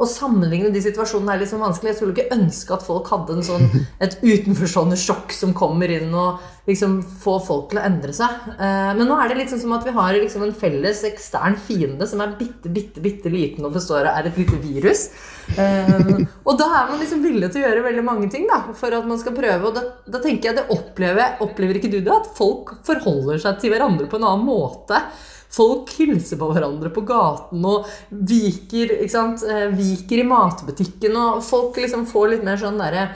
å 0.00 0.08
sammenligne 0.08 0.70
de 0.72 0.80
situasjonene 0.82 1.34
er 1.34 1.42
litt 1.42 1.50
sånn 1.50 1.62
vanskelig. 1.62 1.92
Jeg 1.92 1.98
skulle 1.98 2.14
ikke 2.16 2.36
ønske 2.38 2.76
at 2.76 2.84
folk 2.86 3.10
hadde 3.12 3.36
en 3.36 3.44
sånn, 3.46 3.66
et 4.04 4.16
utenforstående 4.22 4.98
sjokk 5.00 5.34
som 5.36 5.52
kommer 5.56 5.92
inn 5.92 6.14
og 6.16 6.40
liksom 6.68 7.00
får 7.22 7.40
folk 7.46 7.70
til 7.70 7.80
å 7.80 7.84
endre 7.84 8.14
seg. 8.16 8.48
Eh, 8.54 8.92
men 8.96 9.04
nå 9.08 9.16
er 9.18 9.30
det 9.30 9.38
litt 9.40 9.52
sånn 9.52 9.62
som 9.62 9.74
at 9.76 9.86
vi 9.86 9.94
har 9.96 10.16
liksom 10.16 10.44
en 10.46 10.56
felles 10.56 11.02
ekstern 11.08 11.58
fiende 11.60 12.08
som 12.08 12.22
er 12.24 12.36
bitte, 12.38 12.72
bitte, 12.72 13.02
bitte 13.04 13.32
liten 13.32 13.66
og 13.66 13.74
består 13.76 14.08
av 14.08 14.20
er 14.20 14.30
et 14.30 14.40
lite 14.40 14.60
virus. 14.62 15.08
Eh, 15.56 16.22
og 16.44 16.60
da 16.60 16.68
er 16.80 16.92
man 16.92 17.00
liksom 17.02 17.24
villig 17.24 17.50
til 17.50 17.62
å 17.62 17.66
gjøre 17.68 17.86
veldig 17.88 18.06
mange 18.06 18.30
ting 18.32 18.46
da, 18.50 18.62
for 18.76 18.94
at 18.96 19.08
man 19.08 19.20
skal 19.20 19.36
prøve. 19.36 19.60
Og 19.68 19.76
da, 19.76 19.84
da 20.08 20.22
tenker 20.22 20.50
jeg 20.50 20.60
det 20.60 20.68
opplever, 20.72 21.36
opplever 21.44 21.80
ikke 21.80 21.92
du 21.92 22.00
det? 22.00 22.14
At 22.14 22.32
folk 22.38 22.78
forholder 22.86 23.42
seg 23.42 23.60
til 23.60 23.74
hverandre 23.74 24.08
på 24.10 24.20
en 24.20 24.28
annen 24.30 24.48
måte 24.48 25.04
Folk 25.50 25.90
hilser 25.98 26.38
på 26.38 26.50
hverandre 26.52 26.92
på 26.94 27.02
gaten 27.08 27.64
og 27.66 27.88
viker, 28.10 28.92
eh, 29.02 29.64
viker 29.74 30.22
i 30.22 30.26
matbutikken. 30.26 31.16
Og 31.16 31.40
folk 31.44 31.80
liksom 31.82 32.06
får 32.06 32.34
litt 32.34 32.44
mer 32.46 32.60
sånn 32.60 32.78
derre 32.78 33.08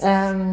eh, 0.00 0.44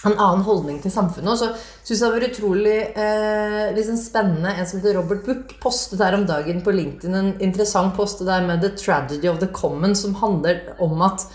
en 0.00 0.16
annen 0.16 0.44
holdning 0.46 0.80
til 0.82 0.92
samfunnet. 0.92 1.32
Og 1.32 1.38
så 1.40 1.50
syns 1.84 2.00
jeg 2.00 2.04
det 2.04 2.12
var 2.14 2.26
utrolig 2.28 2.78
eh, 3.04 3.70
liksom 3.76 4.00
spennende 4.00 4.54
En 4.54 4.68
som 4.68 4.80
heter 4.80 4.96
Robert 4.96 5.24
Book, 5.26 5.54
postet 5.62 6.00
her 6.00 6.16
om 6.16 6.26
dagen 6.28 6.62
på 6.64 6.74
LinkedIn 6.74 7.16
en 7.16 7.32
interessant 7.44 7.96
post 7.96 8.24
der 8.26 8.46
med 8.46 8.62
'The 8.62 8.74
Tragedy 8.76 9.28
of 9.28 9.40
the 9.40 9.50
Common', 9.52 9.94
som 9.94 10.14
handler 10.14 10.74
om 10.78 11.02
at 11.02 11.26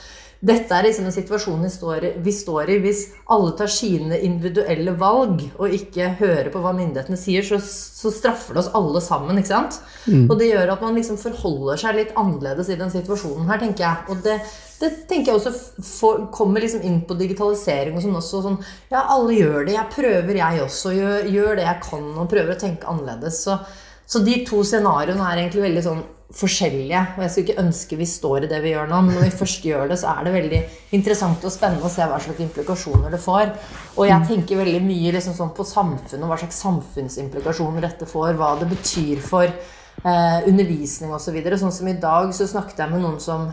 dette 0.46 0.76
er 0.76 0.86
liksom 0.86 1.08
en 1.08 1.14
situasjon 1.16 1.64
vi 1.64 1.70
står, 1.72 2.04
i, 2.04 2.10
vi 2.22 2.32
står, 2.36 2.70
i, 2.70 2.78
Hvis 2.84 3.02
alle 3.32 3.54
tar 3.58 3.72
sine 3.72 4.18
individuelle 4.28 4.94
valg 5.00 5.42
og 5.56 5.74
ikke 5.74 6.12
hører 6.20 6.52
på 6.54 6.62
hva 6.62 6.74
myndighetene 6.76 7.18
sier, 7.20 7.46
så, 7.48 7.60
så 7.62 8.12
straffer 8.14 8.58
det 8.58 8.66
oss 8.66 8.74
alle 8.78 9.02
sammen. 9.02 9.40
ikke 9.40 9.54
sant? 9.54 9.80
Mm. 10.06 10.28
Og 10.28 10.36
det 10.40 10.52
gjør 10.52 10.76
at 10.76 10.84
man 10.86 11.00
liksom 11.00 11.18
forholder 11.22 11.82
seg 11.82 12.00
litt 12.00 12.14
annerledes 12.20 12.70
i 12.70 12.80
den 12.80 12.94
situasjonen 12.94 13.50
her, 13.50 13.62
tenker 13.64 13.88
jeg. 13.88 14.04
Og 14.12 14.22
det, 14.26 14.36
det 14.82 14.92
tenker 15.10 15.32
jeg 15.32 15.40
også 15.40 15.86
for, 15.88 16.28
kommer 16.36 16.66
liksom 16.66 16.84
inn 16.86 17.00
på 17.08 17.18
digitalisering 17.20 17.98
og 17.98 18.06
sånn 18.06 18.20
også. 18.20 18.44
Sånn, 18.46 18.60
ja, 18.92 19.06
alle 19.16 19.40
gjør 19.40 19.62
det. 19.64 19.78
Jeg 19.78 19.94
prøver, 19.96 20.42
jeg 20.42 20.66
også. 20.66 20.94
Gjør, 21.00 21.32
gjør 21.32 21.62
det 21.62 21.70
jeg 21.70 21.82
kan, 21.88 22.12
og 22.14 22.30
prøver 22.32 22.54
å 22.54 22.60
tenke 22.68 22.92
annerledes. 22.92 23.42
Så, 23.48 23.58
så 24.06 24.22
de 24.26 24.42
to 24.46 24.62
scenarioene 24.68 25.32
er 25.32 25.46
egentlig 25.46 25.66
veldig 25.70 25.86
sånn 25.88 26.06
forskjellige. 26.36 27.02
Og 27.16 27.24
jeg 27.24 27.32
skulle 27.32 27.48
ikke 27.48 27.64
ønske 27.64 28.00
vi 28.00 28.08
står 28.10 28.46
i 28.46 28.52
det 28.52 28.60
vi 28.64 28.74
gjør 28.74 28.90
nå, 28.92 29.02
men 29.06 29.18
når 29.18 29.28
vi 29.28 29.38
først 29.40 29.68
gjør 29.68 29.92
det, 29.92 30.00
så 30.02 30.12
er 30.12 30.28
det 30.28 30.36
veldig 30.36 30.62
interessant 30.98 31.48
og 31.48 31.54
spennende 31.54 31.88
å 31.88 31.94
se 31.94 32.08
hva 32.10 32.20
slags 32.22 32.44
implikasjoner 32.44 33.14
det 33.16 33.22
får. 33.24 33.54
Og 33.96 34.10
jeg 34.10 34.30
tenker 34.32 34.62
veldig 34.62 34.84
mye 34.86 35.16
liksom 35.16 35.38
sånn 35.38 35.54
på 35.56 35.68
samfunnet, 35.68 36.28
hva 36.28 36.40
slags 36.42 36.62
samfunnsimplikasjoner 36.66 37.88
dette 37.88 38.10
får. 38.10 38.34
Hva 38.40 38.56
det 38.60 38.72
betyr 38.72 39.24
for 39.24 39.48
eh, 39.48 40.40
undervisning 40.50 41.14
osv. 41.16 41.30
Så 41.30 41.36
videre. 41.36 41.60
sånn 41.62 41.76
som 41.76 41.88
i 41.88 42.00
dag 42.00 42.34
så 42.36 42.50
snakket 42.50 42.84
jeg 42.84 42.92
med 42.92 43.06
noen 43.06 43.22
som 43.24 43.48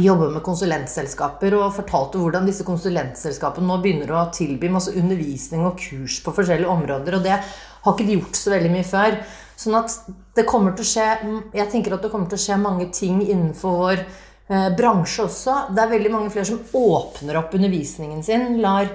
jobber 0.00 0.30
med 0.32 0.40
konsulentselskaper, 0.44 1.52
og 1.58 1.74
fortalte 1.76 2.20
hvordan 2.20 2.46
disse 2.48 2.64
konsulentselskapene 2.64 3.68
nå 3.68 3.76
begynner 3.82 4.14
å 4.16 4.30
tilby 4.32 4.70
masse 4.72 4.94
undervisning 4.96 5.66
og 5.68 5.76
kurs 5.80 6.22
på 6.24 6.32
forskjellige 6.32 6.72
områder. 6.72 7.18
Og 7.18 7.26
det 7.26 7.36
har 7.82 7.94
ikke 7.94 8.08
de 8.08 8.18
gjort 8.18 8.38
så 8.38 8.52
veldig 8.54 8.72
mye 8.72 8.88
før. 8.88 9.16
Sånn 9.62 9.78
at 9.78 9.96
det 10.36 10.48
kommer 10.48 10.74
til 10.74 10.84
å 10.84 10.88
skje 10.88 11.06
Jeg 11.54 11.70
tenker 11.70 11.94
at 11.94 12.04
det 12.04 12.10
kommer 12.10 12.30
til 12.30 12.38
å 12.38 12.44
skje 12.44 12.58
mange 12.60 12.88
ting 12.94 13.20
innenfor 13.22 13.78
vår 13.82 14.02
eh, 14.02 14.68
bransje 14.78 15.26
også. 15.26 15.56
Det 15.74 15.82
er 15.82 15.96
veldig 15.96 16.12
mange 16.14 16.32
flere 16.34 16.48
som 16.48 16.62
åpner 16.78 17.40
opp 17.42 17.54
undervisningen 17.58 18.22
sin. 18.26 18.56
lar 18.64 18.90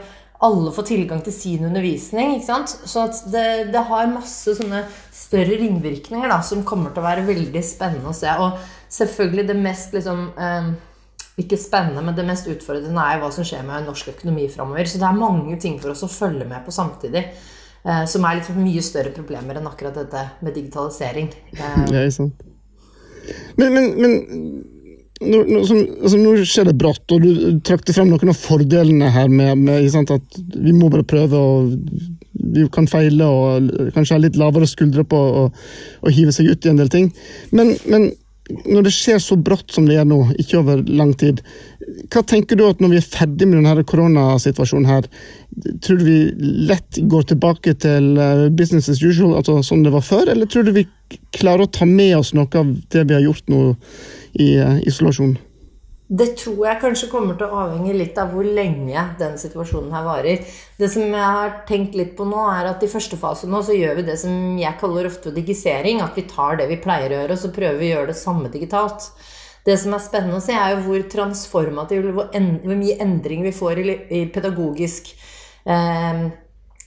alle 0.45 0.71
få 0.73 0.83
tilgang 0.85 1.21
til 1.25 1.33
sin 1.33 1.65
undervisning. 1.65 2.35
ikke 2.35 2.45
sant? 2.45 2.73
Så 2.85 3.07
det, 3.33 3.71
det, 3.73 3.83
har 3.89 4.11
masse 4.11 4.53
sånne 4.59 4.83
større 5.13 5.57
ringvirkninger 5.57 6.29
da, 6.29 6.41
som 6.45 6.65
kommer 6.67 6.93
til 6.93 7.01
å 7.01 7.07
være 7.07 7.25
veldig 7.29 7.63
spennende 7.65 8.11
å 8.11 8.17
se. 8.17 8.33
Og 8.43 8.59
selvfølgelig 8.93 9.47
det 9.49 9.57
mest 9.61 9.97
liksom 9.97 10.29
eh, 10.37 10.75
Ikke 11.37 11.57
spennende, 11.61 12.01
men 12.01 12.15
det 12.17 12.25
mest 12.25 12.47
utfordrende 12.49 12.97
er 12.97 13.19
hva 13.21 13.27
som 13.29 13.45
skjer 13.45 13.61
med 13.65 13.85
norsk 13.85 14.07
økonomi 14.15 14.47
framover. 14.49 14.87
Så 14.89 14.97
det 14.97 15.05
er 15.05 15.19
mange 15.19 15.57
ting 15.61 15.75
for 15.77 15.93
oss 15.93 16.01
å 16.05 16.09
følge 16.09 16.47
med 16.49 16.63
på 16.65 16.73
samtidig. 16.73 17.27
Eh, 17.87 18.05
som 18.11 18.25
er 18.27 18.39
liksom 18.39 18.57
mye 18.59 18.83
større 18.83 19.13
problemer 19.15 19.59
enn 19.59 19.67
akkurat 19.69 19.95
dette 19.95 20.23
med 20.43 20.57
digitalisering. 20.57 21.29
Ja, 21.55 21.75
det 21.87 22.01
er 22.01 22.09
sant. 22.11 22.43
Men, 23.55 23.71
men, 23.73 23.87
men 24.01 24.17
nå, 25.23 25.39
nå, 25.47 25.61
som, 25.67 25.79
altså, 26.01 26.19
nå, 26.19 26.33
skjer 26.43 26.67
det 26.67 26.75
brått, 26.79 27.05
og 27.15 27.23
du 27.23 27.61
trakk 27.67 27.87
frem 27.95 28.11
noen 28.11 28.33
av 28.33 28.39
fordelene 28.39 29.11
her 29.15 29.31
med, 29.31 29.63
med 29.63 29.87
sant, 29.93 30.11
at 30.11 30.39
vi 30.55 30.75
må 30.75 30.91
bare 30.91 31.07
prøve, 31.07 31.39
og 31.39 31.71
vi 32.57 32.67
kan 32.73 32.89
feile 32.91 33.27
og 33.27 33.71
kanskje 33.95 34.17
ha 34.17 34.23
litt 34.23 34.39
lavere 34.39 34.67
skuldre 34.69 35.07
på 35.07 35.23
å 35.47 36.13
hive 36.13 36.35
seg 36.35 36.51
ut 36.51 36.67
i 36.67 36.73
en 36.73 36.79
del 36.81 36.91
ting. 36.91 37.11
Men, 37.55 37.71
men, 37.87 38.11
når 38.67 38.87
det 38.87 38.93
skjer 38.95 39.19
så 39.23 39.35
brått 39.39 39.73
som 39.75 39.87
det 39.87 39.97
gjør 39.97 40.11
nå, 40.11 40.19
ikke 40.39 40.59
over 40.59 40.83
lang 40.87 41.15
tid, 41.19 41.41
hva 42.11 42.21
tenker 42.27 42.59
du 42.59 42.65
at 42.67 42.81
når 42.83 42.91
vi 42.91 42.99
er 42.99 43.05
ferdig 43.07 43.47
med 43.47 43.61
denne 43.61 43.85
koronasituasjonen 43.87 44.89
her, 44.89 45.07
tror 45.85 46.01
du 46.01 46.05
vi 46.05 46.19
lett 46.67 46.99
går 47.11 47.29
tilbake 47.31 47.77
til 47.79 48.19
eh, 48.19 48.47
business 48.51 48.89
as 48.91 48.99
usual, 49.01 49.37
altså 49.39 49.61
sånn 49.63 49.85
det 49.87 49.95
var 49.95 50.03
før, 50.05 50.27
eller 50.33 50.49
tror 50.51 50.67
du 50.67 50.73
vi 50.75 50.87
klarer 51.37 51.63
å 51.63 51.71
ta 51.71 51.87
med 51.87 52.17
oss 52.17 52.33
noe 52.35 52.51
av 52.59 52.75
det 52.91 53.07
vi 53.07 53.15
har 53.15 53.23
gjort 53.23 53.51
nå? 53.53 53.63
i 54.37 54.59
uh, 54.59 54.87
isolasjon? 54.87 55.37
Det 56.07 56.27
tror 56.39 56.61
jeg 56.63 56.79
kanskje 56.79 57.09
kommer 57.11 57.35
til 57.35 57.49
å 57.49 57.63
avhenge 57.65 57.95
litt 57.97 58.19
av 58.21 58.31
hvor 58.31 58.45
lenge 58.47 59.01
den 59.19 59.33
situasjonen 59.39 59.91
her 59.91 60.05
varer. 60.05 60.43
Det 60.79 60.87
som 60.93 61.03
jeg 61.03 61.31
har 61.37 61.57
tenkt 61.67 61.97
litt 61.99 62.13
på 62.15 62.23
nå, 62.27 62.45
er 62.47 62.69
at 62.69 62.83
i 62.85 62.91
første 62.91 63.19
fase 63.19 63.49
nå 63.51 63.59
så 63.65 63.75
gjør 63.75 63.97
vi 63.99 64.05
det 64.07 64.15
som 64.21 64.55
jeg 64.55 64.79
kaller 64.79 65.09
ofte 65.09 65.33
digisering. 65.35 65.99
At 66.05 66.15
vi 66.15 66.23
tar 66.29 66.61
det 66.61 66.69
vi 66.71 66.79
pleier 66.79 67.11
å 67.11 67.19
gjøre, 67.19 67.35
og 67.35 67.41
så 67.41 67.51
prøver 67.51 67.81
vi 67.81 67.89
å 67.89 67.97
gjøre 67.97 68.13
det 68.13 68.21
samme 68.21 68.53
digitalt. 68.53 69.09
Det 69.67 69.75
som 69.79 69.95
er 69.95 70.03
spennende 70.03 70.39
å 70.39 70.43
se, 70.43 70.55
er 70.55 70.75
jo 70.75 70.83
hvor 70.85 71.05
transformativ, 71.11 72.09
hvor, 72.15 72.31
hvor 72.31 72.79
mye 72.79 72.99
endring 73.03 73.43
vi 73.43 73.55
får 73.55 73.81
i, 73.83 73.95
i 74.15 74.21
pedagogisk 74.31 75.11
eh, 75.67 76.27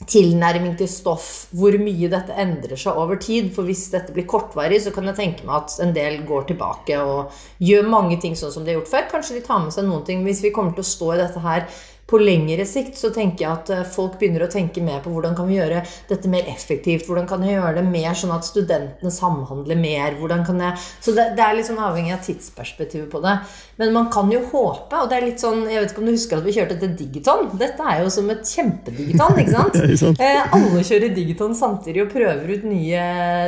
tilnærming 0.09 0.79
til 0.81 0.89
stoff, 0.89 1.27
hvor 1.53 1.77
mye 1.81 2.09
dette 2.09 2.37
endrer 2.41 2.79
seg 2.81 2.97
over 2.97 3.21
tid. 3.21 3.51
For 3.53 3.69
hvis 3.69 3.85
dette 3.93 4.15
blir 4.17 4.29
kortvarig, 4.29 4.81
så 4.81 4.95
kan 4.95 5.11
jeg 5.11 5.19
tenke 5.19 5.47
meg 5.47 5.59
at 5.59 5.77
en 5.85 5.93
del 5.97 6.23
går 6.29 6.49
tilbake 6.49 6.97
og 7.05 7.37
gjør 7.61 7.91
mange 7.93 8.17
ting 8.23 8.37
sånn 8.39 8.55
som 8.55 8.65
de 8.65 8.73
har 8.73 8.81
gjort 8.81 8.93
før. 8.95 9.09
Kanskje 9.13 9.37
de 9.37 9.45
tar 9.45 9.61
med 9.65 9.77
seg 9.77 9.89
noen 9.89 10.07
ting. 10.09 10.25
Hvis 10.25 10.41
vi 10.47 10.55
kommer 10.57 10.73
til 10.77 10.87
å 10.87 10.91
stå 10.91 11.13
i 11.15 11.21
dette 11.21 11.45
her 11.45 11.69
på 12.11 12.19
lengre 12.21 12.67
sikt 12.67 12.99
så 12.99 13.13
tenker 13.15 13.45
jeg 13.45 13.53
at 13.53 13.71
eh, 13.75 13.87
folk 13.87 14.19
begynner 14.21 14.45
å 14.47 14.51
tenke 14.51 14.83
mer 14.85 15.01
på 15.05 15.13
hvordan 15.15 15.37
kan 15.39 15.49
vi 15.49 15.59
gjøre 15.59 15.83
dette 16.11 16.31
mer 16.31 16.49
effektivt. 16.51 17.07
Hvordan 17.07 17.29
kan 17.31 17.45
jeg 17.47 17.57
gjøre 17.57 17.79
det 17.79 17.87
mer 17.87 18.17
sånn 18.19 18.35
at 18.35 18.47
studentene 18.49 19.15
samhandler 19.15 19.79
mer? 19.79 20.19
hvordan 20.19 20.45
kan 20.47 20.61
jeg... 20.61 20.79
Så 21.03 21.15
det, 21.17 21.31
det 21.39 21.45
er 21.45 21.57
litt 21.57 21.69
sånn 21.69 21.81
avhengig 21.83 22.15
av 22.15 22.23
tidsperspektivet 22.25 23.09
på 23.13 23.21
det. 23.25 23.37
Men 23.81 23.95
man 23.95 24.11
kan 24.13 24.31
jo 24.33 24.43
håpe, 24.51 24.99
og 24.99 25.09
det 25.09 25.17
er 25.17 25.25
litt 25.25 25.41
sånn 25.41 25.63
Jeg 25.71 25.81
vet 25.81 25.93
ikke 25.95 26.03
om 26.03 26.09
du 26.09 26.13
husker 26.13 26.41
at 26.41 26.45
vi 26.45 26.55
kjørte 26.57 26.77
til 26.83 26.93
Digiton? 26.99 27.47
Dette 27.61 27.87
er 27.93 28.03
jo 28.03 28.11
som 28.13 28.29
et 28.33 28.43
kjempedigiton, 28.45 29.39
ikke 29.41 29.55
sant? 29.55 30.21
eh, 30.25 30.41
alle 30.43 30.85
kjører 30.85 31.15
Digiton 31.17 31.57
samtidig 31.57 32.05
og 32.05 32.13
prøver 32.13 32.51
ut 32.51 32.67
nye 32.69 33.05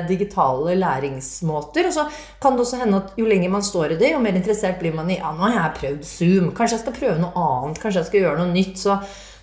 digitale 0.09 0.77
læringsmåter. 0.79 1.91
Og 1.91 1.97
så 1.99 2.07
kan 2.43 2.57
det 2.57 2.67
også 2.67 2.81
hende 2.81 3.03
at 3.03 3.19
jo 3.21 3.29
lenger 3.29 3.53
man 3.53 3.67
står 3.67 3.97
i 3.97 4.01
det, 4.01 4.13
jo 4.15 4.23
mer 4.23 4.39
interessert 4.39 4.81
blir 4.81 4.95
man 4.97 5.11
i 5.13 5.19
ja, 5.19 5.35
nå 5.37 5.45
har 5.49 5.59
jeg 5.59 5.79
prøvd 5.81 6.09
Zoom. 6.09 6.51
Kanskje 6.57 6.79
jeg 6.79 6.85
skal 6.87 6.97
prøve 6.97 7.19
noe 7.21 7.47
annet. 7.47 7.83
Kanskje 7.83 8.03
jeg 8.03 8.11
skal 8.11 8.25
gjøre 8.25 8.41
noe 8.41 8.52
nytt. 8.55 8.79
Så, 8.81 8.97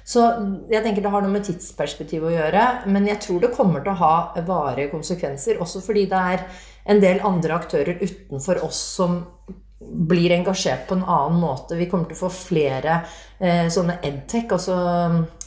så, 0.04 0.25
jeg 0.72 0.84
tenker 0.86 1.06
det 1.06 1.13
har 1.13 1.25
noe 1.25 1.36
med 1.36 1.48
tidsperspektiv 1.48 2.28
å 2.28 2.34
gjøre. 2.34 2.66
Men 2.92 3.08
jeg 3.10 3.22
tror 3.25 3.44
det 3.44 3.54
kommer 3.56 3.86
til 3.86 3.94
å 3.96 4.01
ha 4.01 4.44
varige 4.48 4.92
konsekvenser, 4.94 5.62
også 5.62 5.84
fordi 5.86 6.08
det 6.12 6.28
er 6.36 6.46
en 6.89 7.01
del 7.04 7.20
andre 7.28 7.58
aktører 7.60 8.00
utenfor 8.01 8.63
oss 8.66 8.80
som 9.00 9.20
blir 9.80 10.32
engasjert 10.36 10.88
på 10.89 10.98
en 10.98 11.06
annen 11.08 11.39
måte. 11.39 11.78
Vi 11.80 11.88
kommer 11.89 12.10
til 12.10 12.18
å 12.18 12.24
få 12.25 12.30
flere 12.34 13.01
eh, 13.39 13.68
sånne 13.72 14.00
edtech, 14.04 14.50
altså 14.51 14.75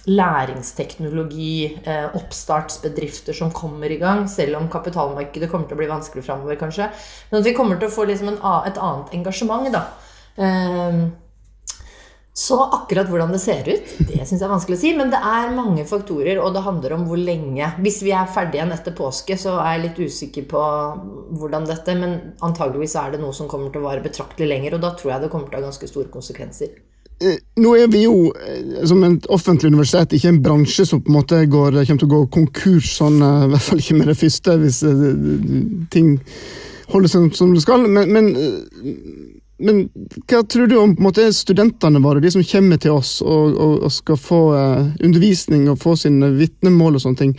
læringsteknologi, 0.08 1.78
eh, 1.84 2.06
oppstartsbedrifter 2.18 3.36
som 3.36 3.52
kommer 3.54 3.92
i 3.92 4.00
gang, 4.00 4.24
selv 4.28 4.58
om 4.58 4.70
kapitalmarkedet 4.72 5.50
kommer 5.50 5.68
til 5.68 5.76
å 5.76 5.82
bli 5.82 5.90
vanskelig 5.90 6.24
framover, 6.26 6.58
kanskje. 6.60 6.88
Men 7.30 7.42
at 7.42 7.46
vi 7.46 7.54
kommer 7.56 7.78
til 7.78 7.90
å 7.90 7.94
få 7.94 8.08
liksom 8.08 8.32
en, 8.32 8.40
et 8.66 8.80
annet 8.80 9.14
engasjement, 9.20 9.68
da. 9.74 9.84
Eh, 10.40 11.04
så 12.34 12.56
akkurat 12.72 13.10
hvordan 13.12 13.34
det 13.34 13.42
ser 13.42 13.66
ut, 13.68 13.90
det 14.08 14.22
syns 14.24 14.38
jeg 14.38 14.46
er 14.46 14.52
vanskelig 14.54 14.78
å 14.78 14.80
si. 14.80 14.92
Men 14.96 15.10
det 15.12 15.18
er 15.20 15.50
mange 15.52 15.84
faktorer, 15.88 16.38
og 16.40 16.54
det 16.54 16.62
handler 16.64 16.94
om 16.96 17.04
hvor 17.08 17.20
lenge. 17.20 17.68
Hvis 17.84 18.00
vi 18.06 18.14
er 18.16 18.30
ferdige 18.32 18.62
igjen 18.62 18.72
etter 18.72 18.96
påske, 18.96 19.36
så 19.40 19.58
er 19.60 19.74
jeg 19.74 19.82
litt 19.84 20.00
usikker 20.08 20.46
på 20.48 20.62
hvordan 21.36 21.68
dette 21.68 21.96
Men 21.98 22.14
antageligvis 22.40 22.96
er 22.96 23.12
det 23.12 23.20
noe 23.20 23.36
som 23.36 23.50
kommer 23.50 23.68
til 23.72 23.82
å 23.82 23.90
vare 23.90 24.04
betraktelig 24.04 24.48
lenger, 24.48 24.78
og 24.78 24.86
da 24.86 24.94
tror 24.96 25.12
jeg 25.12 25.26
det 25.26 25.30
kommer 25.34 25.52
til 25.52 25.58
å 25.58 25.60
ha 25.60 25.68
ganske 25.68 25.90
store 25.90 26.08
konsekvenser. 26.14 26.72
Eh, 27.22 27.36
nå 27.60 27.74
er 27.78 27.92
vi 27.92 28.06
jo 28.06 28.32
eh, 28.32 28.80
som 28.88 29.04
et 29.06 29.28
offentlig 29.30 29.70
universitet 29.74 30.16
ikke 30.16 30.32
en 30.32 30.40
bransje 30.42 30.88
som 30.88 31.02
på 31.04 31.12
en 31.12 31.18
måte 31.20 31.44
går, 31.52 31.82
kommer 31.84 32.00
til 32.00 32.08
å 32.08 32.14
gå 32.14 32.22
konkurs, 32.38 32.94
sånn, 32.96 33.20
eh, 33.20 33.44
i 33.44 33.52
hvert 33.52 33.68
fall 33.68 33.84
ikke 33.84 33.98
med 34.00 34.08
det 34.10 34.18
første, 34.24 34.56
hvis 34.62 34.80
ting 35.92 36.16
holder 36.92 37.12
seg 37.12 37.30
som 37.36 37.52
det 37.52 37.62
skal. 37.64 37.84
Men, 37.84 38.08
men 38.16 38.32
men 39.62 39.78
hva 40.28 40.42
tror 40.48 40.68
du 40.68 40.76
om 40.80 40.94
måte, 41.02 41.24
studentene 41.34 42.00
våre, 42.02 42.22
de 42.22 42.30
som 42.34 42.44
kommer 42.46 42.80
til 42.82 42.96
oss 42.96 43.14
og, 43.24 43.54
og, 43.54 43.74
og 43.86 43.94
skal 43.94 44.18
få 44.20 44.40
uh, 44.56 44.90
undervisning 45.04 45.68
og 45.70 45.80
få 45.82 45.94
sine 46.00 46.32
vitnemål 46.36 46.98
og 46.98 47.04
sånne 47.04 47.20
ting. 47.20 47.32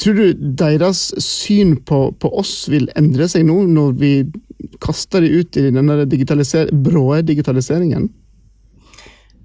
Tror 0.00 0.18
du 0.18 0.48
deres 0.62 1.08
syn 1.22 1.76
på, 1.86 2.00
på, 2.20 2.32
oss 2.40 2.66
vil 2.72 2.88
endre 2.98 3.28
seg 3.30 3.46
nå, 3.48 3.60
når 3.76 3.96
vi 4.00 4.12
kaster 4.82 5.24
dem 5.24 5.40
ut 5.40 5.60
i 5.60 5.68
denne 5.68 6.02
digitaliser 6.10 6.72
bråe 6.72 7.22
digitaliseringen? 7.26 8.08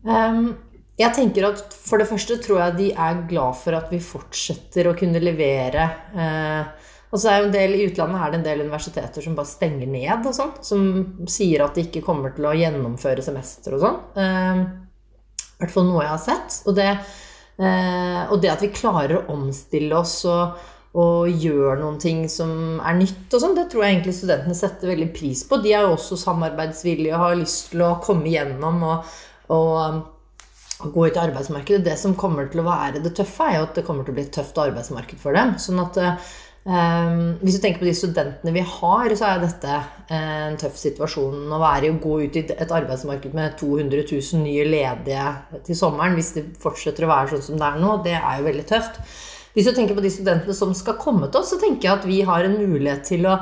Um, 0.02 0.54
jeg 0.98 1.14
tenker 1.14 1.46
at 1.52 1.76
For 1.78 2.02
det 2.02 2.08
første 2.10 2.40
tror 2.42 2.58
jeg 2.64 2.78
de 2.80 2.88
er 2.94 3.20
glad 3.30 3.58
for 3.60 3.78
at 3.78 3.92
vi 3.94 4.00
fortsetter 4.02 4.90
å 4.90 4.96
kunne 4.98 5.22
levere 5.22 5.86
uh, 6.16 6.90
og 7.12 7.20
så 7.20 7.28
er 7.28 7.42
jo 7.42 7.48
en 7.50 7.56
del 7.56 7.74
i 7.76 7.86
utlandet 7.90 8.22
er 8.24 8.32
det 8.32 8.38
en 8.40 8.46
del 8.46 8.62
universiteter 8.64 9.24
som 9.26 9.36
bare 9.36 9.50
stenger 9.50 9.90
ned 9.92 10.28
og 10.30 10.36
sånn. 10.36 10.52
Som 10.64 10.84
sier 11.28 11.66
at 11.66 11.76
de 11.76 11.84
ikke 11.84 12.04
kommer 12.06 12.32
til 12.36 12.48
å 12.48 12.56
gjennomføre 12.56 13.24
semester 13.26 13.76
og 13.76 13.82
sånn. 13.84 13.98
Eh, 14.16 14.62
I 14.62 15.64
hvert 15.64 15.74
fall 15.74 15.90
noe 15.90 16.06
jeg 16.06 16.14
har 16.14 16.22
sett. 16.24 16.62
Og 16.72 16.78
det, 16.78 16.88
eh, 17.60 18.22
og 18.32 18.38
det 18.40 18.54
at 18.54 18.64
vi 18.64 18.72
klarer 18.72 19.18
å 19.18 19.26
omstille 19.36 19.98
oss 20.00 20.22
og, 20.32 20.62
og 21.04 21.28
gjør 21.44 21.82
noen 21.82 21.98
ting 22.00 22.22
som 22.32 22.80
er 22.80 22.96
nytt 23.02 23.36
og 23.36 23.44
sånn, 23.44 23.58
det 23.60 23.66
tror 23.74 23.84
jeg 23.84 23.98
egentlig 23.98 24.16
studentene 24.16 24.56
setter 24.56 24.94
veldig 24.94 25.10
pris 25.18 25.42
på. 25.50 25.60
De 25.60 25.74
er 25.76 25.84
jo 25.84 25.98
også 25.98 26.20
samarbeidsvillige 26.22 27.18
og 27.18 27.26
har 27.26 27.36
lyst 27.42 27.74
til 27.74 27.84
å 27.90 27.98
komme 28.04 28.32
gjennom 28.32 28.86
og, 28.88 29.18
og, 29.52 30.00
og 30.80 30.96
gå 30.96 31.10
ut 31.10 31.20
i 31.20 31.24
arbeidsmarkedet. 31.26 31.84
Det 31.90 31.98
som 32.00 32.16
kommer 32.16 32.48
til 32.48 32.64
å 32.64 32.70
være 32.70 33.04
det 33.04 33.12
tøffe, 33.20 33.50
er 33.52 33.60
jo 33.60 33.68
at 33.68 33.76
det 33.82 33.86
kommer 33.90 34.08
til 34.08 34.16
å 34.16 34.20
bli 34.22 34.26
et 34.30 34.34
tøft 34.40 34.64
arbeidsmarked 34.64 35.20
for 35.20 35.36
dem. 35.36 35.58
Sånn 35.60 35.84
at 35.84 36.00
eh, 36.00 36.32
Um, 36.62 37.40
hvis 37.42 37.56
du 37.58 37.64
tenker 37.64 37.82
på 37.82 37.88
de 37.88 37.96
studentene 37.98 38.52
vi 38.54 38.62
har, 38.62 39.14
så 39.18 39.32
er 39.32 39.40
dette 39.42 39.78
en 40.14 40.60
tøff 40.62 40.76
situasjon 40.78 41.50
å 41.50 41.58
være 41.62 41.88
i 41.88 41.90
å 41.90 41.98
gå 42.04 42.20
ut 42.22 42.38
i 42.38 42.44
et 42.54 42.74
arbeidsmarked 42.78 43.34
med 43.34 43.56
200 43.58 44.04
000 44.04 44.44
nye 44.44 44.68
ledige 44.70 45.26
til 45.66 45.80
sommeren. 45.80 46.14
Hvis 46.20 46.36
det 46.38 46.46
fortsetter 46.62 47.08
å 47.08 47.12
være 47.16 47.34
sånn 47.34 47.46
som 47.50 47.62
det 47.62 47.70
er 47.72 47.82
nå, 47.82 47.98
det 48.06 48.14
er 48.20 48.38
jo 48.38 48.48
veldig 48.52 48.68
tøft. 48.70 49.02
Hvis 49.56 49.68
du 49.68 49.74
tenker 49.76 49.98
på 49.98 50.06
de 50.06 50.14
studentene 50.14 50.56
som 50.56 50.74
skal 50.78 51.00
komme 51.02 51.32
til 51.32 51.42
oss, 51.42 51.50
så 51.56 51.60
tenker 51.60 51.88
jeg 51.88 51.98
at 51.98 52.08
vi 52.08 52.22
har 52.30 52.46
en 52.46 52.60
mulighet 52.60 53.10
til 53.10 53.26
å 53.28 53.40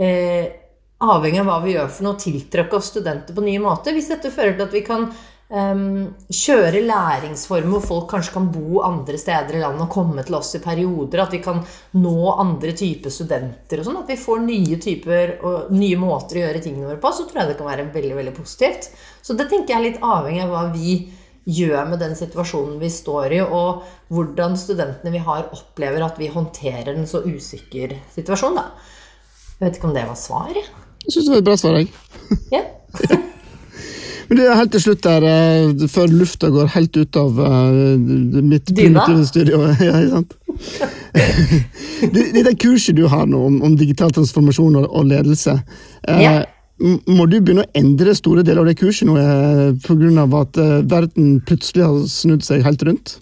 eh, 0.00 0.60
Avhengig 1.04 1.40
av 1.42 1.48
hva 1.50 1.56
vi 1.60 1.74
gjør 1.74 1.88
for 1.90 2.06
noe, 2.06 2.16
tiltrekke 2.16 2.78
oss 2.78 2.86
studenter 2.92 3.34
på 3.36 3.42
nye 3.44 3.60
måter. 3.60 3.92
Hvis 3.92 4.08
dette 4.08 4.30
fører 4.32 4.54
til 4.54 4.64
at 4.64 4.72
vi 4.72 4.80
kan 4.86 5.08
um, 5.52 6.12
kjøre 6.32 6.82
læringsformer 6.84 7.74
hvor 7.74 7.84
folk 7.84 8.06
kanskje 8.14 8.34
kan 8.36 8.46
bo 8.52 8.82
andre 8.86 9.18
steder 9.20 9.58
i 9.58 9.62
landet 9.62 9.84
og 9.86 9.92
komme 9.92 10.24
til 10.24 10.38
oss 10.38 10.54
i 10.56 10.62
perioder. 10.64 11.24
At 11.24 11.34
vi 11.34 11.42
kan 11.44 11.60
nå 11.98 12.14
andre 12.32 12.74
typer 12.76 13.12
studenter 13.12 13.82
og 13.82 13.88
sånn. 13.88 14.00
At 14.04 14.14
vi 14.14 14.20
får 14.20 14.46
nye 14.46 14.78
typer 14.82 15.36
og 15.42 15.74
nye 15.74 15.98
måter 16.00 16.40
å 16.40 16.46
gjøre 16.46 16.62
tingene 16.64 16.88
våre 16.88 17.02
på. 17.02 17.12
Så 17.12 17.26
tror 17.28 17.42
jeg 17.42 17.52
det 17.52 17.58
kan 17.60 17.70
være 17.70 17.90
veldig, 17.94 18.16
veldig 18.20 18.38
positivt. 18.38 18.90
Så 19.24 19.36
det 19.38 19.50
tenker 19.50 19.74
jeg 19.74 19.80
er 19.80 19.86
litt 19.90 20.02
avhengig 20.04 20.46
av 20.46 20.54
hva 20.54 20.64
vi 20.74 20.96
gjør 21.44 21.90
med 21.90 22.00
den 22.00 22.14
situasjonen 22.16 22.78
vi 22.80 22.88
står 22.88 23.34
i, 23.36 23.40
og 23.44 23.84
hvordan 24.14 24.56
studentene 24.56 25.12
vi 25.12 25.20
har, 25.26 25.50
opplever 25.52 26.06
at 26.06 26.16
vi 26.20 26.30
håndterer 26.32 26.94
en 26.94 27.08
så 27.08 27.20
usikker 27.26 27.98
situasjon. 28.14 28.56
da. 28.56 28.70
Jeg 29.58 29.68
vet 29.68 29.78
ikke 29.78 29.90
om 29.90 29.94
det 29.96 30.08
var 30.08 30.18
svar. 30.18 30.50
jeg. 30.54 30.64
Syns 31.04 31.26
det 31.26 31.34
var 31.34 31.42
et 31.42 31.50
bra 31.50 31.56
svar, 31.60 31.78
jeg. 31.78 31.92
Ja. 32.54 33.30
Men 34.28 34.38
det 34.38 34.46
er 34.46 34.58
helt 34.58 34.72
til 34.74 34.82
slutt 34.84 35.02
der, 35.04 35.26
eh, 35.28 35.86
før 35.90 36.12
lufta 36.12 36.50
går 36.52 36.72
helt 36.74 36.96
ut 36.96 37.18
av 37.20 37.40
eh, 37.44 38.42
mitt 38.42 38.70
primitive 38.72 39.26
studio. 39.28 39.60
Ja, 39.84 40.00
ikke 40.00 40.18
sant? 40.18 40.34
det, 42.14 42.24
det 42.34 42.44
der 42.46 42.56
kurset 42.60 42.96
du 42.96 43.06
har 43.10 43.26
nå 43.28 43.40
om, 43.48 43.60
om 43.66 43.76
digital 43.78 44.12
transformasjon 44.14 44.80
og, 44.80 44.88
og 44.90 45.08
ledelse, 45.10 45.58
eh, 46.08 46.22
Ja. 46.24 46.34
må 46.80 47.26
du 47.30 47.38
begynne 47.40 47.66
å 47.66 47.72
endre 47.78 48.14
store 48.18 48.42
deler 48.46 48.64
av 48.64 48.70
det 48.70 48.78
kurset 48.80 49.06
nå 49.08 49.18
pga. 49.84 50.24
at 50.40 50.58
verden 50.90 51.36
plutselig 51.46 51.84
har 51.84 52.00
snudd 52.10 52.46
seg 52.46 52.64
helt 52.66 52.82
rundt? 52.86 53.18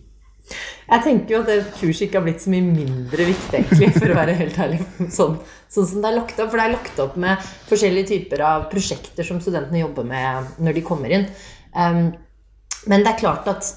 Jeg 0.93 1.05
tenker 1.07 1.33
jo 1.33 1.41
at 1.41 1.49
det 1.49 1.61
kurset 1.79 2.05
ikke 2.07 2.19
har 2.19 2.25
blitt 2.27 2.43
så 2.43 2.51
mye 2.53 2.65
mindre 2.67 3.25
viktig, 3.31 3.61
egentlig, 3.63 3.93
for 3.97 4.13
å 4.13 4.17
være 4.19 4.37
helt 4.37 4.59
ærlig. 4.61 4.81
Sånn, 5.17 5.39
sånn 5.73 5.87
som 5.89 6.03
det 6.03 6.11
er 6.11 6.19
lagt 6.19 6.41
opp. 6.43 6.51
For 6.53 6.61
det 6.61 6.65
er 6.67 6.75
lagt 6.75 6.99
opp 7.01 7.15
med 7.21 7.53
forskjellige 7.71 8.11
typer 8.11 8.43
av 8.45 8.67
prosjekter 8.73 9.25
som 9.25 9.39
studentene 9.41 9.81
jobber 9.81 10.05
med 10.09 10.59
når 10.61 10.77
de 10.77 10.83
kommer 10.85 11.15
inn. 11.17 11.31
Um, 11.73 12.11
men 12.91 13.07
det 13.07 13.15
er 13.15 13.23
klart 13.23 13.49
at 13.49 13.71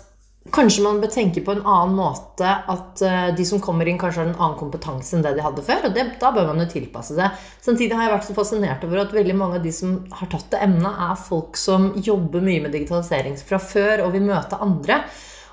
kanskje 0.54 0.84
man 0.84 1.00
bør 1.02 1.10
tenke 1.14 1.42
på 1.46 1.56
en 1.56 1.64
annen 1.64 1.96
måte 1.96 2.50
at 2.52 3.04
uh, 3.08 3.30
de 3.38 3.46
som 3.48 3.62
kommer 3.64 3.88
inn, 3.88 4.00
kanskje 4.02 4.22
har 4.22 4.28
en 4.34 4.36
annen 4.36 4.58
kompetanse 4.60 5.16
enn 5.16 5.24
det 5.24 5.38
de 5.38 5.46
hadde 5.46 5.64
før. 5.64 5.88
Og 5.88 5.96
det, 5.96 6.04
da 6.20 6.34
bør 6.36 6.50
man 6.52 6.60
jo 6.66 6.68
tilpasse 6.74 7.16
seg. 7.16 7.46
Samtidig 7.64 7.96
har 7.96 8.10
jeg 8.10 8.16
vært 8.18 8.28
så 8.28 8.36
fascinert 8.36 8.84
over 8.84 9.06
at 9.06 9.16
veldig 9.16 9.38
mange 9.40 9.62
av 9.62 9.64
de 9.64 9.72
som 9.78 10.02
har 10.20 10.34
tatt 10.36 10.52
det 10.52 10.60
emnet, 10.68 11.00
er 11.08 11.24
folk 11.30 11.56
som 11.62 11.94
jobber 11.96 12.44
mye 12.44 12.66
med 12.68 12.76
digitalisering 12.76 13.40
fra 13.40 13.62
før 13.72 14.04
og 14.10 14.12
vil 14.18 14.28
møte 14.28 14.60
andre. 14.68 15.00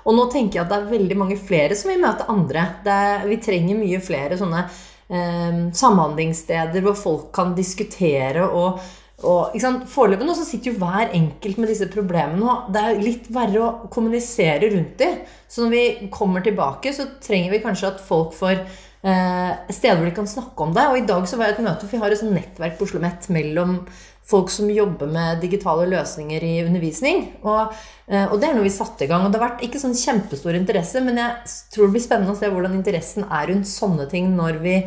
Og 0.03 0.17
nå 0.17 0.25
tenker 0.31 0.59
jeg 0.59 0.65
at 0.65 0.71
det 0.73 0.79
er 0.81 0.91
veldig 0.91 1.19
mange 1.19 1.37
flere 1.39 1.77
som 1.79 1.91
vil 1.93 2.01
møte 2.03 2.27
andre. 2.31 2.65
Er, 2.83 3.23
vi 3.29 3.39
trenger 3.43 3.79
mye 3.79 4.01
flere 4.03 4.39
sånne 4.39 4.65
eh, 4.65 5.61
samhandlingssteder 5.79 6.83
hvor 6.85 6.99
folk 6.99 7.31
kan 7.35 7.55
diskutere 7.57 8.45
og, 8.49 8.81
og? 9.23 9.57
Foreløpig 9.87 10.35
sitter 10.41 10.73
jo 10.73 10.79
hver 10.81 11.13
enkelt 11.15 11.59
med 11.61 11.71
disse 11.71 11.87
problemene, 11.91 12.43
og 12.43 12.71
det 12.75 12.81
er 12.83 13.03
litt 13.03 13.29
verre 13.31 13.61
å 13.63 13.91
kommunisere 13.93 14.73
rundt 14.73 14.97
dem. 14.99 15.21
Så 15.47 15.63
når 15.63 15.75
vi 15.75 16.09
kommer 16.11 16.43
tilbake, 16.43 16.91
så 16.91 17.07
trenger 17.23 17.53
vi 17.53 17.63
kanskje 17.63 17.93
at 17.93 18.03
folk 18.03 18.35
får 18.35 18.65
steder 19.03 19.97
hvor 19.99 20.07
de 20.07 20.15
kan 20.15 20.29
snakke 20.31 20.63
om 20.63 20.71
det. 20.75 20.85
Og 20.87 20.97
i 21.01 21.05
dag 21.07 21.25
så 21.27 21.35
var 21.35 21.49
jeg 21.49 21.57
et 21.57 21.65
møte, 21.65 21.83
for 21.83 21.97
vi 21.97 22.01
har 22.05 22.13
et 22.13 22.21
sånt 22.21 22.35
nettverk 22.35 22.77
på 22.79 22.85
Oslo 22.87 23.01
OsloMet 23.01 23.27
mellom 23.35 23.77
folk 24.23 24.51
som 24.51 24.69
jobber 24.71 25.09
med 25.11 25.41
digitale 25.43 25.85
løsninger 25.91 26.43
i 26.43 26.53
undervisning. 26.63 27.25
Og, 27.43 27.73
eh, 28.07 28.25
og 28.25 28.39
det 28.39 28.49
er 28.49 28.55
noe 28.55 28.67
vi 28.67 28.73
satte 28.73 29.03
i 29.03 29.09
gang. 29.11 29.25
Og 29.25 29.31
det 29.31 29.39
har 29.39 29.49
vært 29.49 29.65
ikke 29.67 29.81
sånn 29.81 29.97
kjempestor 29.97 30.55
interesse, 30.55 31.01
men 31.03 31.19
jeg 31.19 31.55
tror 31.73 31.87
det 31.87 31.95
blir 31.97 32.07
spennende 32.07 32.35
å 32.35 32.39
se 32.39 32.51
hvordan 32.51 32.77
interessen 32.77 33.27
er 33.29 33.49
rundt 33.51 33.67
sånne 33.67 34.09
ting 34.09 34.31
når 34.37 34.61
vi 34.63 34.77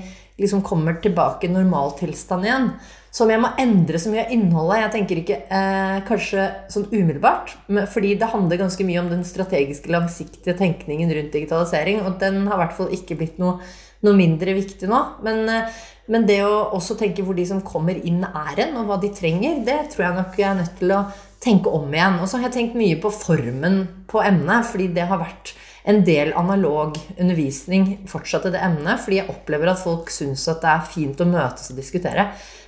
liksom 0.40 0.62
kommer 0.64 1.00
tilbake 1.00 1.48
i 1.48 1.52
normaltilstand 1.52 2.44
igjen. 2.44 2.70
Så 3.10 3.24
om 3.24 3.30
jeg 3.32 3.40
må 3.40 3.48
endre 3.56 3.96
så 3.96 4.10
mye 4.12 4.26
av 4.26 4.32
innholdet 4.34 4.82
Jeg 4.82 4.92
tenker 4.92 5.20
ikke 5.22 5.36
eh, 5.48 6.00
kanskje 6.04 6.42
sånn 6.68 6.88
umiddelbart, 6.90 7.54
fordi 7.88 8.12
det 8.20 8.28
handler 8.28 8.60
ganske 8.60 8.84
mye 8.84 9.00
om 9.00 9.08
den 9.08 9.24
strategiske, 9.24 9.88
langsiktige 9.88 10.56
tenkningen 10.58 11.12
rundt 11.16 11.32
digitalisering, 11.32 12.02
og 12.04 12.18
den 12.20 12.42
har 12.44 12.58
i 12.58 12.62
hvert 12.64 12.76
fall 12.76 12.92
ikke 12.92 13.16
blitt 13.16 13.40
noe, 13.40 13.56
noe 14.04 14.16
mindre 14.16 14.56
viktig 14.56 14.88
nå. 14.90 15.02
Men, 15.26 15.48
eh, 15.48 15.84
men 16.12 16.26
det 16.28 16.40
å 16.46 16.68
også 16.76 16.98
tenke 16.98 17.24
hvor 17.26 17.36
de 17.36 17.46
som 17.48 17.64
kommer 17.66 17.98
inn, 17.98 18.22
er 18.24 18.60
hen, 18.60 18.76
og 18.78 18.90
hva 18.90 19.00
de 19.02 19.10
trenger, 19.14 19.64
det 19.66 19.78
tror 19.92 20.08
jeg 20.08 20.18
nok 20.20 20.36
jeg 20.38 20.48
er 20.50 20.60
nødt 20.60 20.76
til 20.78 20.92
å 20.94 21.04
tenke 21.42 21.72
om 21.72 21.88
igjen. 21.94 22.20
Og 22.20 22.28
så 22.28 22.38
har 22.38 22.48
jeg 22.48 22.56
tenkt 22.58 22.78
mye 22.78 22.98
på 23.02 23.10
formen 23.14 23.80
på 24.10 24.22
emnet, 24.22 24.68
fordi 24.68 24.92
det 24.94 25.08
har 25.10 25.22
vært 25.22 25.54
en 25.86 26.02
del 26.04 26.32
analog 26.34 26.96
undervisning 27.14 28.00
fortsatt 28.10 28.48
i 28.48 28.54
det 28.56 28.62
emnet, 28.66 28.98
fordi 29.04 29.20
jeg 29.20 29.30
opplever 29.30 29.70
at 29.70 29.78
folk 29.78 30.10
syns 30.10 30.48
at 30.50 30.64
det 30.64 30.72
er 30.72 30.88
fint 30.90 31.20
å 31.22 31.28
møtes 31.30 31.70
og 31.70 31.78
diskutere. 31.78 32.24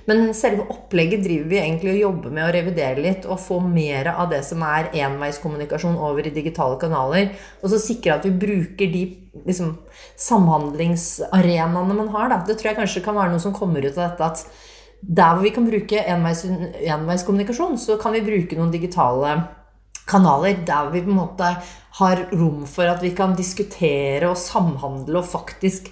Men 0.07 0.31
selve 0.33 0.63
opplegget 0.71 1.21
driver 1.25 1.51
vi 1.51 1.59
egentlig 1.59 1.91
og 1.97 1.99
jobber 1.99 2.33
med 2.33 2.47
å 2.47 2.53
revidere 2.55 3.03
litt 3.03 3.27
og 3.29 3.41
få 3.43 3.59
mer 3.61 4.07
av 4.13 4.31
det 4.31 4.39
som 4.47 4.63
er 4.65 4.87
enveiskommunikasjon 5.03 5.99
over 5.99 6.25
i 6.25 6.33
digitale 6.33 6.79
kanaler. 6.81 7.35
Og 7.59 7.73
så 7.73 7.81
sikre 7.83 8.15
at 8.15 8.25
vi 8.25 8.33
bruker 8.39 8.89
de 8.89 9.03
liksom, 9.43 9.75
samhandlingsarenaene 10.29 11.99
man 11.99 12.09
har. 12.15 12.31
Da. 12.31 12.41
Det 12.47 12.57
tror 12.57 12.71
jeg 12.71 12.79
kanskje 12.79 13.05
kan 13.05 13.19
være 13.19 13.35
noe 13.35 13.43
som 13.43 13.53
kommer 13.53 13.83
ut 13.83 13.99
av 13.99 14.07
dette 14.07 14.31
at 14.31 14.47
der 14.99 15.35
hvor 15.35 15.45
vi 15.45 15.53
kan 15.55 15.67
bruke 15.67 16.01
enveis, 16.11 16.41
enveiskommunikasjon, 16.47 17.77
så 17.79 17.99
kan 18.01 18.15
vi 18.15 18.25
bruke 18.25 18.57
noen 18.57 18.73
digitale 18.73 19.37
kanaler 20.09 20.63
der 20.67 20.89
vi 20.93 21.03
på 21.05 21.11
en 21.13 21.19
måte 21.21 21.49
har 21.99 22.23
rom 22.33 22.65
for 22.69 22.89
at 22.89 23.03
vi 23.03 23.13
kan 23.17 23.35
diskutere 23.37 24.29
og 24.29 24.37
samhandle 24.39 25.21
og 25.21 25.29
faktisk 25.29 25.89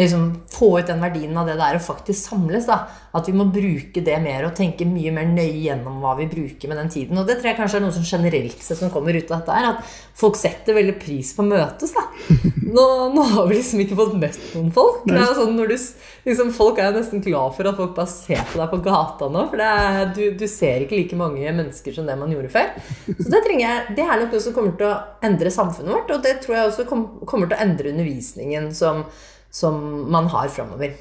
liksom 0.00 0.24
få 0.50 0.70
ut 0.78 0.88
den 0.88 1.02
verdien 1.02 1.36
av 1.38 1.48
det 1.48 1.56
det 1.58 1.66
er 1.66 1.78
å 1.78 1.82
faktisk 1.82 2.30
samles. 2.30 2.66
da. 2.68 2.82
At 3.16 3.26
vi 3.26 3.34
må 3.34 3.48
bruke 3.50 4.02
det 4.06 4.16
mer 4.22 4.46
og 4.46 4.54
tenke 4.56 4.86
mye 4.86 5.12
mer 5.14 5.26
nøye 5.26 5.64
gjennom 5.64 5.98
hva 6.02 6.14
vi 6.18 6.28
bruker 6.30 6.70
med 6.70 6.78
den 6.78 6.92
tiden. 6.92 7.18
Og 7.18 7.26
det 7.26 7.38
tror 7.38 7.50
jeg 7.50 7.58
kanskje 7.58 7.80
er 7.80 7.84
noe 7.84 7.94
som 7.96 8.06
generelt 8.06 8.62
sett 8.62 8.78
som 8.78 8.92
kommer 8.92 9.16
ut 9.16 9.30
av 9.30 9.40
dette 9.40 9.56
her, 9.56 9.72
at 9.72 9.96
folk 10.20 10.38
setter 10.38 10.76
veldig 10.76 10.94
pris 11.00 11.32
på 11.34 11.42
å 11.44 11.50
møtes. 11.50 11.94
da. 11.96 12.06
Nå, 12.70 12.84
nå 13.10 13.22
har 13.32 13.48
vi 13.50 13.56
liksom 13.56 13.80
ikke 13.82 13.96
fått 13.98 14.12
møtt 14.20 14.42
noen 14.54 14.68
folk. 14.74 15.00
Det 15.08 15.16
er 15.18 15.32
sånn 15.34 15.56
når 15.58 15.72
du, 15.72 15.86
liksom, 16.28 16.52
folk 16.54 16.78
er 16.78 16.90
jo 16.90 17.00
nesten 17.00 17.24
glad 17.24 17.56
for 17.56 17.66
at 17.66 17.80
folk 17.80 17.96
bare 17.96 18.12
ser 18.12 18.44
på 18.52 18.60
deg 18.60 18.70
på 18.70 18.78
gata 18.84 19.30
nå. 19.32 19.42
For 19.50 19.58
det 19.58 19.70
er, 19.80 20.12
du, 20.14 20.22
du 20.38 20.46
ser 20.50 20.84
ikke 20.84 21.00
like 21.00 21.18
mange 21.18 21.42
mennesker 21.42 21.96
som 21.96 22.06
det 22.06 22.14
man 22.20 22.30
gjorde 22.30 22.52
før. 22.54 22.70
Så 23.08 23.26
det, 23.26 23.42
trenger 23.42 23.64
jeg, 23.66 23.96
det 23.98 24.06
er 24.06 24.22
nok 24.22 24.36
noe 24.36 24.44
som 24.44 24.54
kommer 24.54 24.78
til 24.78 24.86
å 24.86 24.94
endre 25.26 25.50
samfunnet 25.54 25.96
vårt, 25.96 26.14
og 26.14 26.22
det 26.22 26.36
tror 26.44 26.56
jeg 26.56 26.70
også 26.70 26.86
kom, 26.88 27.04
kommer 27.26 27.50
til 27.50 27.58
å 27.58 27.66
endre 27.66 27.90
undervisningen 27.90 28.70
som, 28.76 29.02
som 29.50 29.80
man 30.10 30.28
har 30.32 30.48
framover. 30.52 30.92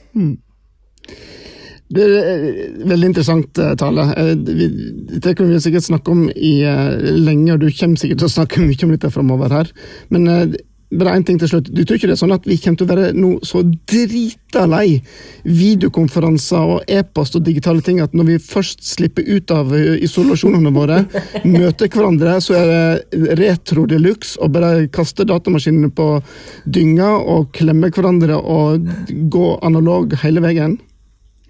Det 1.90 2.04
er 2.06 2.16
eh, 2.22 2.58
veldig 2.90 3.08
interessant 3.10 3.58
eh, 3.62 3.72
tale. 3.82 4.04
Det 4.38 4.54
vi- 4.60 4.70
Dette 5.10 5.34
kan 5.38 5.50
vi 5.50 5.58
sikkert 5.64 5.88
snakke 5.88 6.12
om 6.14 6.28
i 6.30 6.52
eh, 6.62 6.98
lenge, 7.18 7.54
og 7.56 7.64
du 7.64 7.70
kommer 7.74 7.98
sikkert 7.98 8.22
til 8.22 8.30
å 8.30 8.36
snakke 8.36 8.62
mye 8.68 8.84
om 8.86 8.92
dette 8.94 9.10
framover 9.14 9.50
her. 9.58 9.72
Men 10.14 10.28
eh, 10.30 10.58
bare 10.90 11.14
én 11.18 11.24
ting 11.26 11.38
til 11.40 11.50
slutt. 11.52 11.70
Du 11.70 11.84
tror 11.84 12.00
ikke 12.00 12.10
det 12.10 12.16
er 12.16 12.22
sånn 12.24 12.34
at 12.34 12.48
vi 12.50 12.58
kommer 12.58 12.80
til 12.80 12.88
å 12.88 12.90
være 12.90 13.10
nå 13.14 13.32
så 13.46 13.62
drita 13.62 14.66
lei 14.70 14.98
videokonferanser 15.46 16.74
og 16.76 16.90
e-post 16.90 17.38
og 17.38 17.46
digitale 17.46 17.84
ting 17.86 18.02
at 18.02 18.16
når 18.18 18.32
vi 18.32 18.38
først 18.42 18.82
slipper 18.88 19.28
ut 19.30 19.54
av 19.54 19.74
eh, 19.78 20.00
isolasjonene 20.06 20.74
våre, 20.74 21.04
møter 21.46 21.92
hverandre, 21.94 22.40
så 22.42 22.58
er 22.58 22.74
det 22.74 23.38
retro 23.40 23.86
de 23.90 24.02
luxe 24.02 24.40
og 24.42 24.56
bare 24.58 24.88
kaste 24.94 25.28
datamaskinene 25.30 25.92
på 25.94 26.12
dynga 26.66 27.16
og 27.20 27.52
klemme 27.56 27.92
hverandre 27.94 28.40
og 28.40 28.90
gå 29.30 29.50
analog 29.66 30.18
hele 30.24 30.42
veien? 30.46 30.80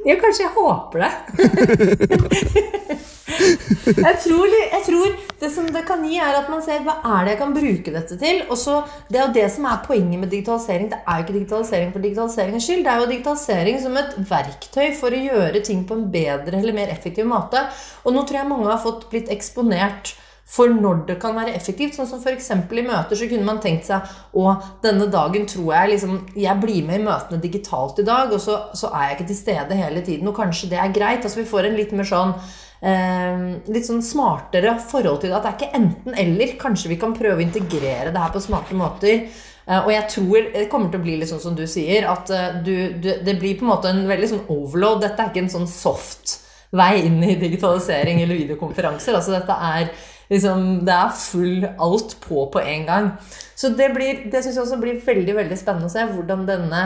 Ja, 0.08 0.16
kanskje 0.20 0.46
jeg 0.48 0.56
håper 0.56 1.06
det. 1.06 3.00
jeg, 3.30 4.16
tror, 4.24 4.54
jeg 4.56 4.84
tror 4.86 5.18
det 5.40 5.52
som 5.54 5.68
det 5.74 5.84
kan 5.88 6.04
gi, 6.06 6.18
er 6.22 6.38
at 6.40 6.50
man 6.52 6.64
ser 6.66 6.84
hva 6.86 7.00
er 7.00 7.26
det 7.26 7.36
jeg 7.36 7.42
kan 7.42 7.56
bruke 7.56 7.96
dette 7.96 8.20
til. 8.22 8.44
Og 8.50 8.58
så, 8.60 8.80
Det 9.10 9.20
er 9.20 9.28
jo 9.28 9.36
det 9.40 9.48
som 9.54 9.68
er 9.70 9.84
poenget 9.86 10.20
med 10.20 10.32
digitalisering. 10.34 10.90
Det 10.92 11.02
er 11.02 11.20
jo 11.20 11.28
ikke 11.28 11.38
digitalisering 11.40 11.92
for 11.94 12.06
digitaliseringens 12.06 12.70
skyld. 12.70 12.86
Det 12.86 12.94
er 12.94 13.04
jo 13.04 13.12
digitalisering 13.14 13.84
som 13.84 14.00
et 14.02 14.16
verktøy 14.32 14.88
for 15.00 15.16
å 15.16 15.26
gjøre 15.30 15.66
ting 15.66 15.86
på 15.88 15.98
en 15.98 16.08
bedre 16.14 16.60
eller 16.60 16.76
mer 16.76 16.94
effektiv 16.94 17.30
måte. 17.30 17.68
Og 18.04 18.16
nå 18.16 18.26
tror 18.26 18.42
jeg 18.42 18.52
mange 18.52 18.72
har 18.72 18.82
fått 18.84 19.08
blitt 19.12 19.32
eksponert 19.34 20.16
for 20.50 20.72
når 20.74 21.04
det 21.08 21.18
kan 21.22 21.36
være 21.38 21.54
effektivt. 21.54 21.96
Sånn 21.98 22.10
som 22.10 22.22
f.eks. 22.24 22.50
i 22.50 22.86
møter 22.86 23.18
så 23.18 23.28
kunne 23.30 23.48
man 23.48 23.62
tenkt 23.62 23.90
seg 23.90 24.06
å 24.34 24.56
denne 24.84 25.10
dagen 25.14 25.46
tror 25.50 25.74
jeg 25.76 25.92
liksom 25.94 26.16
Jeg 26.36 26.62
blir 26.62 26.88
med 26.88 27.02
i 27.02 27.06
møtene 27.06 27.42
digitalt 27.42 28.02
i 28.02 28.08
dag, 28.08 28.34
og 28.34 28.42
så, 28.42 28.58
så 28.74 28.90
er 28.90 29.10
jeg 29.10 29.20
ikke 29.20 29.30
til 29.32 29.40
stede 29.44 29.78
hele 29.78 30.04
tiden. 30.06 30.32
Og 30.32 30.38
kanskje 30.38 30.72
det 30.74 30.82
er 30.82 30.96
greit. 30.96 31.24
Altså 31.24 31.44
vi 31.44 31.50
får 31.50 31.70
en 31.70 31.78
litt 31.78 31.94
mer 31.94 32.10
sånn 32.10 32.34
litt 32.80 33.88
sånn 33.90 34.04
smartere 34.06 34.78
forhold 34.80 35.20
til 35.20 35.34
det. 35.34 35.38
At 35.38 35.46
det 35.46 35.50
er 35.50 35.58
ikke 35.58 35.80
enten-eller. 35.82 36.54
Kanskje 36.62 36.94
vi 36.94 37.00
kan 37.02 37.16
prøve 37.18 37.42
å 37.42 37.44
integrere 37.44 38.14
det 38.14 38.24
her 38.24 38.32
på 38.32 38.42
smarte 38.44 38.78
måter. 38.80 39.26
Eh, 39.70 39.80
og 39.84 39.92
jeg 39.94 40.06
tror 40.16 40.52
det 40.54 40.68
kommer 40.72 40.90
til 40.92 41.02
å 41.02 41.06
bli 41.06 41.18
litt 41.20 41.30
sånn 41.30 41.44
som 41.44 41.58
du 41.58 41.66
sier, 41.70 42.08
at 42.10 42.30
eh, 42.34 42.62
du, 42.66 42.76
du, 43.02 43.10
det 43.26 43.36
blir 43.42 43.58
på 43.60 43.68
en 43.68 43.74
måte 43.76 43.92
en 43.92 44.06
veldig 44.10 44.32
sånn 44.32 44.48
overload. 44.50 45.04
Dette 45.06 45.22
er 45.22 45.34
ikke 45.34 45.44
en 45.46 45.58
sånn 45.60 45.70
soft 45.70 46.40
vei 46.76 46.94
inn 47.06 47.20
i 47.26 47.36
digitalisering 47.42 48.22
eller 48.24 48.42
videokonferanser. 48.44 49.18
Altså 49.18 49.36
dette 49.36 49.54
er 49.54 49.92
liksom, 50.30 50.66
Det 50.86 50.96
er 50.96 51.16
full 51.18 51.70
alt 51.70 52.18
på 52.26 52.48
på 52.54 52.62
en 52.62 52.90
gang. 52.90 53.14
Så 53.58 53.74
det, 53.78 53.92
blir, 53.94 54.26
det 54.32 54.44
syns 54.44 54.58
jeg 54.58 54.66
også 54.66 54.82
blir 54.82 55.02
veldig 55.06 55.38
veldig 55.38 55.58
spennende 55.58 55.90
å 55.90 55.94
se 55.94 56.06
hvordan 56.14 56.46
denne 56.50 56.84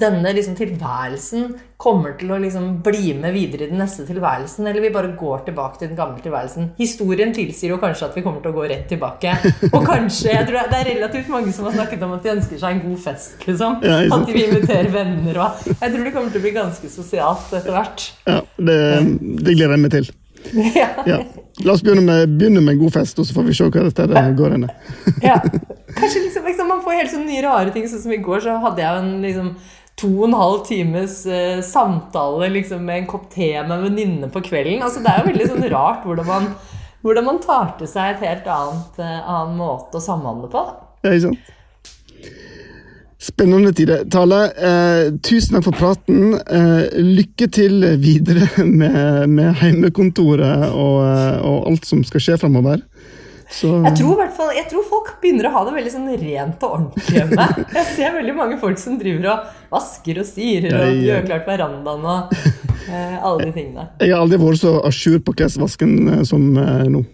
denne 0.00 0.30
liksom 0.32 0.54
tilværelsen 0.56 1.50
kommer 1.76 2.14
til 2.16 2.30
å 2.32 2.38
liksom 2.40 2.78
bli 2.84 3.10
med 3.18 3.34
videre 3.34 3.66
i 3.66 3.68
den 3.68 3.82
neste 3.82 4.06
tilværelsen, 4.08 4.64
eller 4.64 4.80
vi 4.80 4.90
bare 4.94 5.10
går 5.18 5.42
tilbake 5.48 5.80
til 5.80 5.90
den 5.90 5.98
gamle 5.98 6.22
tilværelsen. 6.24 6.70
Historien 6.78 7.34
tilsier 7.36 7.74
jo 7.74 7.78
kanskje 7.82 8.08
at 8.08 8.16
vi 8.16 8.24
kommer 8.24 8.40
til 8.40 8.54
å 8.54 8.56
gå 8.56 8.64
rett 8.70 8.86
tilbake. 8.88 9.34
Og 9.72 9.84
kanskje, 9.84 10.32
jeg 10.32 10.48
tror 10.48 10.70
Det 10.72 10.80
er 10.80 10.88
relativt 10.94 11.28
mange 11.32 11.52
som 11.52 11.68
har 11.68 11.76
snakket 11.76 12.04
om 12.06 12.14
at 12.16 12.24
de 12.24 12.32
ønsker 12.32 12.62
seg 12.62 12.78
en 12.78 12.84
god 12.88 13.02
fest. 13.04 13.36
liksom. 13.46 13.76
At 13.84 14.26
de 14.26 14.32
vil 14.38 14.46
invitere 14.48 14.92
venner. 14.94 15.42
Og 15.44 15.68
jeg 15.74 15.92
tror 15.92 16.04
det 16.08 16.14
kommer 16.16 16.32
til 16.32 16.40
å 16.40 16.46
bli 16.46 16.54
ganske 16.56 16.92
sosialt 16.96 17.52
etter 17.60 17.76
hvert. 17.76 18.06
Ja, 18.24 18.40
det, 18.56 18.78
det 19.44 19.58
gleder 19.58 19.76
jeg 19.76 19.84
meg 19.84 19.98
til. 19.98 20.14
Ja. 20.76 20.88
Ja. 21.08 21.18
La 21.64 21.72
oss 21.72 21.82
begynne 21.84 22.04
med, 22.04 22.34
begynne 22.36 22.60
med 22.60 22.74
en 22.74 22.82
god 22.82 22.92
fest, 22.98 23.18
og 23.18 23.26
så 23.26 23.36
får 23.36 23.46
vi 23.46 23.54
se 23.56 23.68
hva 23.70 23.86
dette 23.86 24.24
går 24.36 24.56
inn 24.58 24.66
i. 24.66 24.74
Ja. 25.24 25.38
Kanskje 25.96 26.26
liksom, 26.26 26.44
liksom, 26.44 26.68
Man 26.68 26.82
får 26.84 26.98
helt 26.98 27.12
sånne 27.14 27.30
nye 27.30 27.44
rare 27.46 27.72
ting. 27.72 27.86
Sånn 27.88 28.02
som 28.02 28.12
i 28.12 28.20
går 28.20 28.44
så 28.44 28.58
hadde 28.60 28.84
jeg 28.84 29.00
en 29.00 29.12
liksom, 29.24 29.50
to 29.96 30.10
og 30.18 30.26
en 30.28 30.36
halv 30.36 30.62
times 30.68 31.22
uh, 31.30 31.62
samtale 31.64 32.50
liksom, 32.58 32.84
med 32.84 33.02
en 33.02 33.08
kopp 33.08 33.30
te 33.32 33.54
med 33.62 33.72
en 33.78 33.86
venninne 33.88 34.30
på 34.32 34.44
kvelden. 34.44 34.84
Altså, 34.84 35.00
det 35.04 35.12
er 35.12 35.22
jo 35.22 35.30
veldig 35.30 35.50
sånn 35.54 35.68
rart 35.72 36.04
hvordan 36.04 36.28
man, 36.28 36.50
hvordan 37.06 37.28
man 37.30 37.40
tar 37.44 37.72
til 37.80 37.88
seg 37.88 38.16
et 38.16 38.26
helt 38.28 38.50
annet, 38.58 39.00
uh, 39.00 39.20
annen 39.24 39.56
måte 39.60 39.96
å 39.96 40.04
samhandle 40.04 40.52
på. 40.52 40.66
Da. 40.68 40.90
Ja, 41.06 41.14
ikke 41.14 41.28
sant? 41.30 41.52
Spennende. 43.18 43.72
Tale, 44.12 44.40
eh, 44.52 45.12
tusen 45.24 45.56
takk 45.56 45.64
for 45.64 45.76
praten. 45.76 46.34
Eh, 46.34 47.00
lykke 47.00 47.48
til 47.48 47.84
videre 48.02 48.48
med, 48.80 49.28
med 49.32 49.54
heimekontoret 49.62 50.68
og, 50.72 50.98
eh, 51.06 51.38
og 51.40 51.70
alt 51.72 51.88
som 51.88 52.04
skal 52.04 52.20
skje 52.22 52.40
framover. 52.44 52.84
Så, 53.46 53.68
Jeg 53.84 53.94
tror, 54.00 54.20
fall, 54.34 54.50
jeg 54.56 54.66
tror 54.72 54.82
folk 54.88 55.10
begynner 55.22 55.46
å 55.46 55.52
ha 55.54 55.60
det 55.68 55.76
veldig 55.76 55.90
sånn 55.92 56.08
rent 56.18 56.64
og 56.66 56.72
ordentlig 56.80 57.14
hjemme. 57.14 57.46
Jeg 57.78 57.86
ser 57.92 58.16
veldig 58.16 58.34
mange 58.34 58.56
folk 58.58 58.80
som 58.82 58.96
driver 58.98 59.28
og 59.32 59.52
vasker 59.76 60.18
og 60.18 60.26
styrer 60.26 60.74
og 60.74 61.04
gjør 61.06 61.28
klart 61.28 61.46
verandaen 61.46 62.08
og 62.10 62.34
eh, 62.90 63.16
alle 63.22 63.46
de 63.46 63.52
tingene. 63.54 63.86
jeg 64.02 64.10
har 64.10 64.24
aldri 64.24 64.40
vært 64.42 64.62
så 64.64 64.72
à 64.82 64.90
jour 64.90 65.22
på 65.22 65.36
klesvasken 65.38 65.94
eh, 66.10 66.24
som 66.26 66.50
eh, 66.58 66.90
nå. 66.90 67.04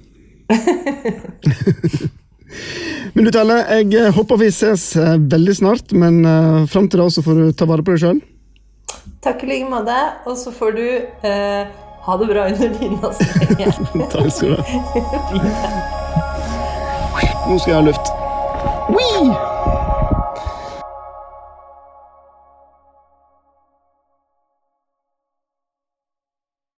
Men 3.12 3.28
du 3.28 3.30
Telle, 3.34 3.58
jeg 3.68 3.92
eh, 3.98 4.14
håper 4.16 4.36
vi 4.40 4.46
ses 4.48 4.96
eh, 4.96 5.18
veldig 5.20 5.54
snart, 5.58 5.92
men 5.92 6.24
uh, 6.24 6.64
fram 6.70 6.88
til 6.88 6.98
da 7.02 7.10
så 7.12 7.22
får 7.24 7.34
du 7.36 7.52
ta 7.52 7.64
vare 7.68 7.82
på 7.84 7.92
deg 7.92 8.00
sjøl. 8.06 8.20
Takk 9.22 9.42
i 9.44 9.46
like 9.50 9.68
måte, 9.68 9.92
og 10.26 10.36
så 10.40 10.50
får 10.54 10.70
du 10.78 10.86
eh, 11.28 11.62
ha 12.06 12.12
det 12.18 12.26
bra 12.32 12.42
under 12.48 12.68
dyna 12.80 13.08
så 13.12 13.24
lenge. 13.44 13.66
Takk 14.16 14.30
skal 14.32 14.48
du 14.48 14.54
ha. 14.56 14.64
Nå 17.48 17.54
skal 17.58 17.70
jeg 17.74 17.78
ha 17.78 17.84
luft. 17.92 18.06
Whee! 18.96 19.51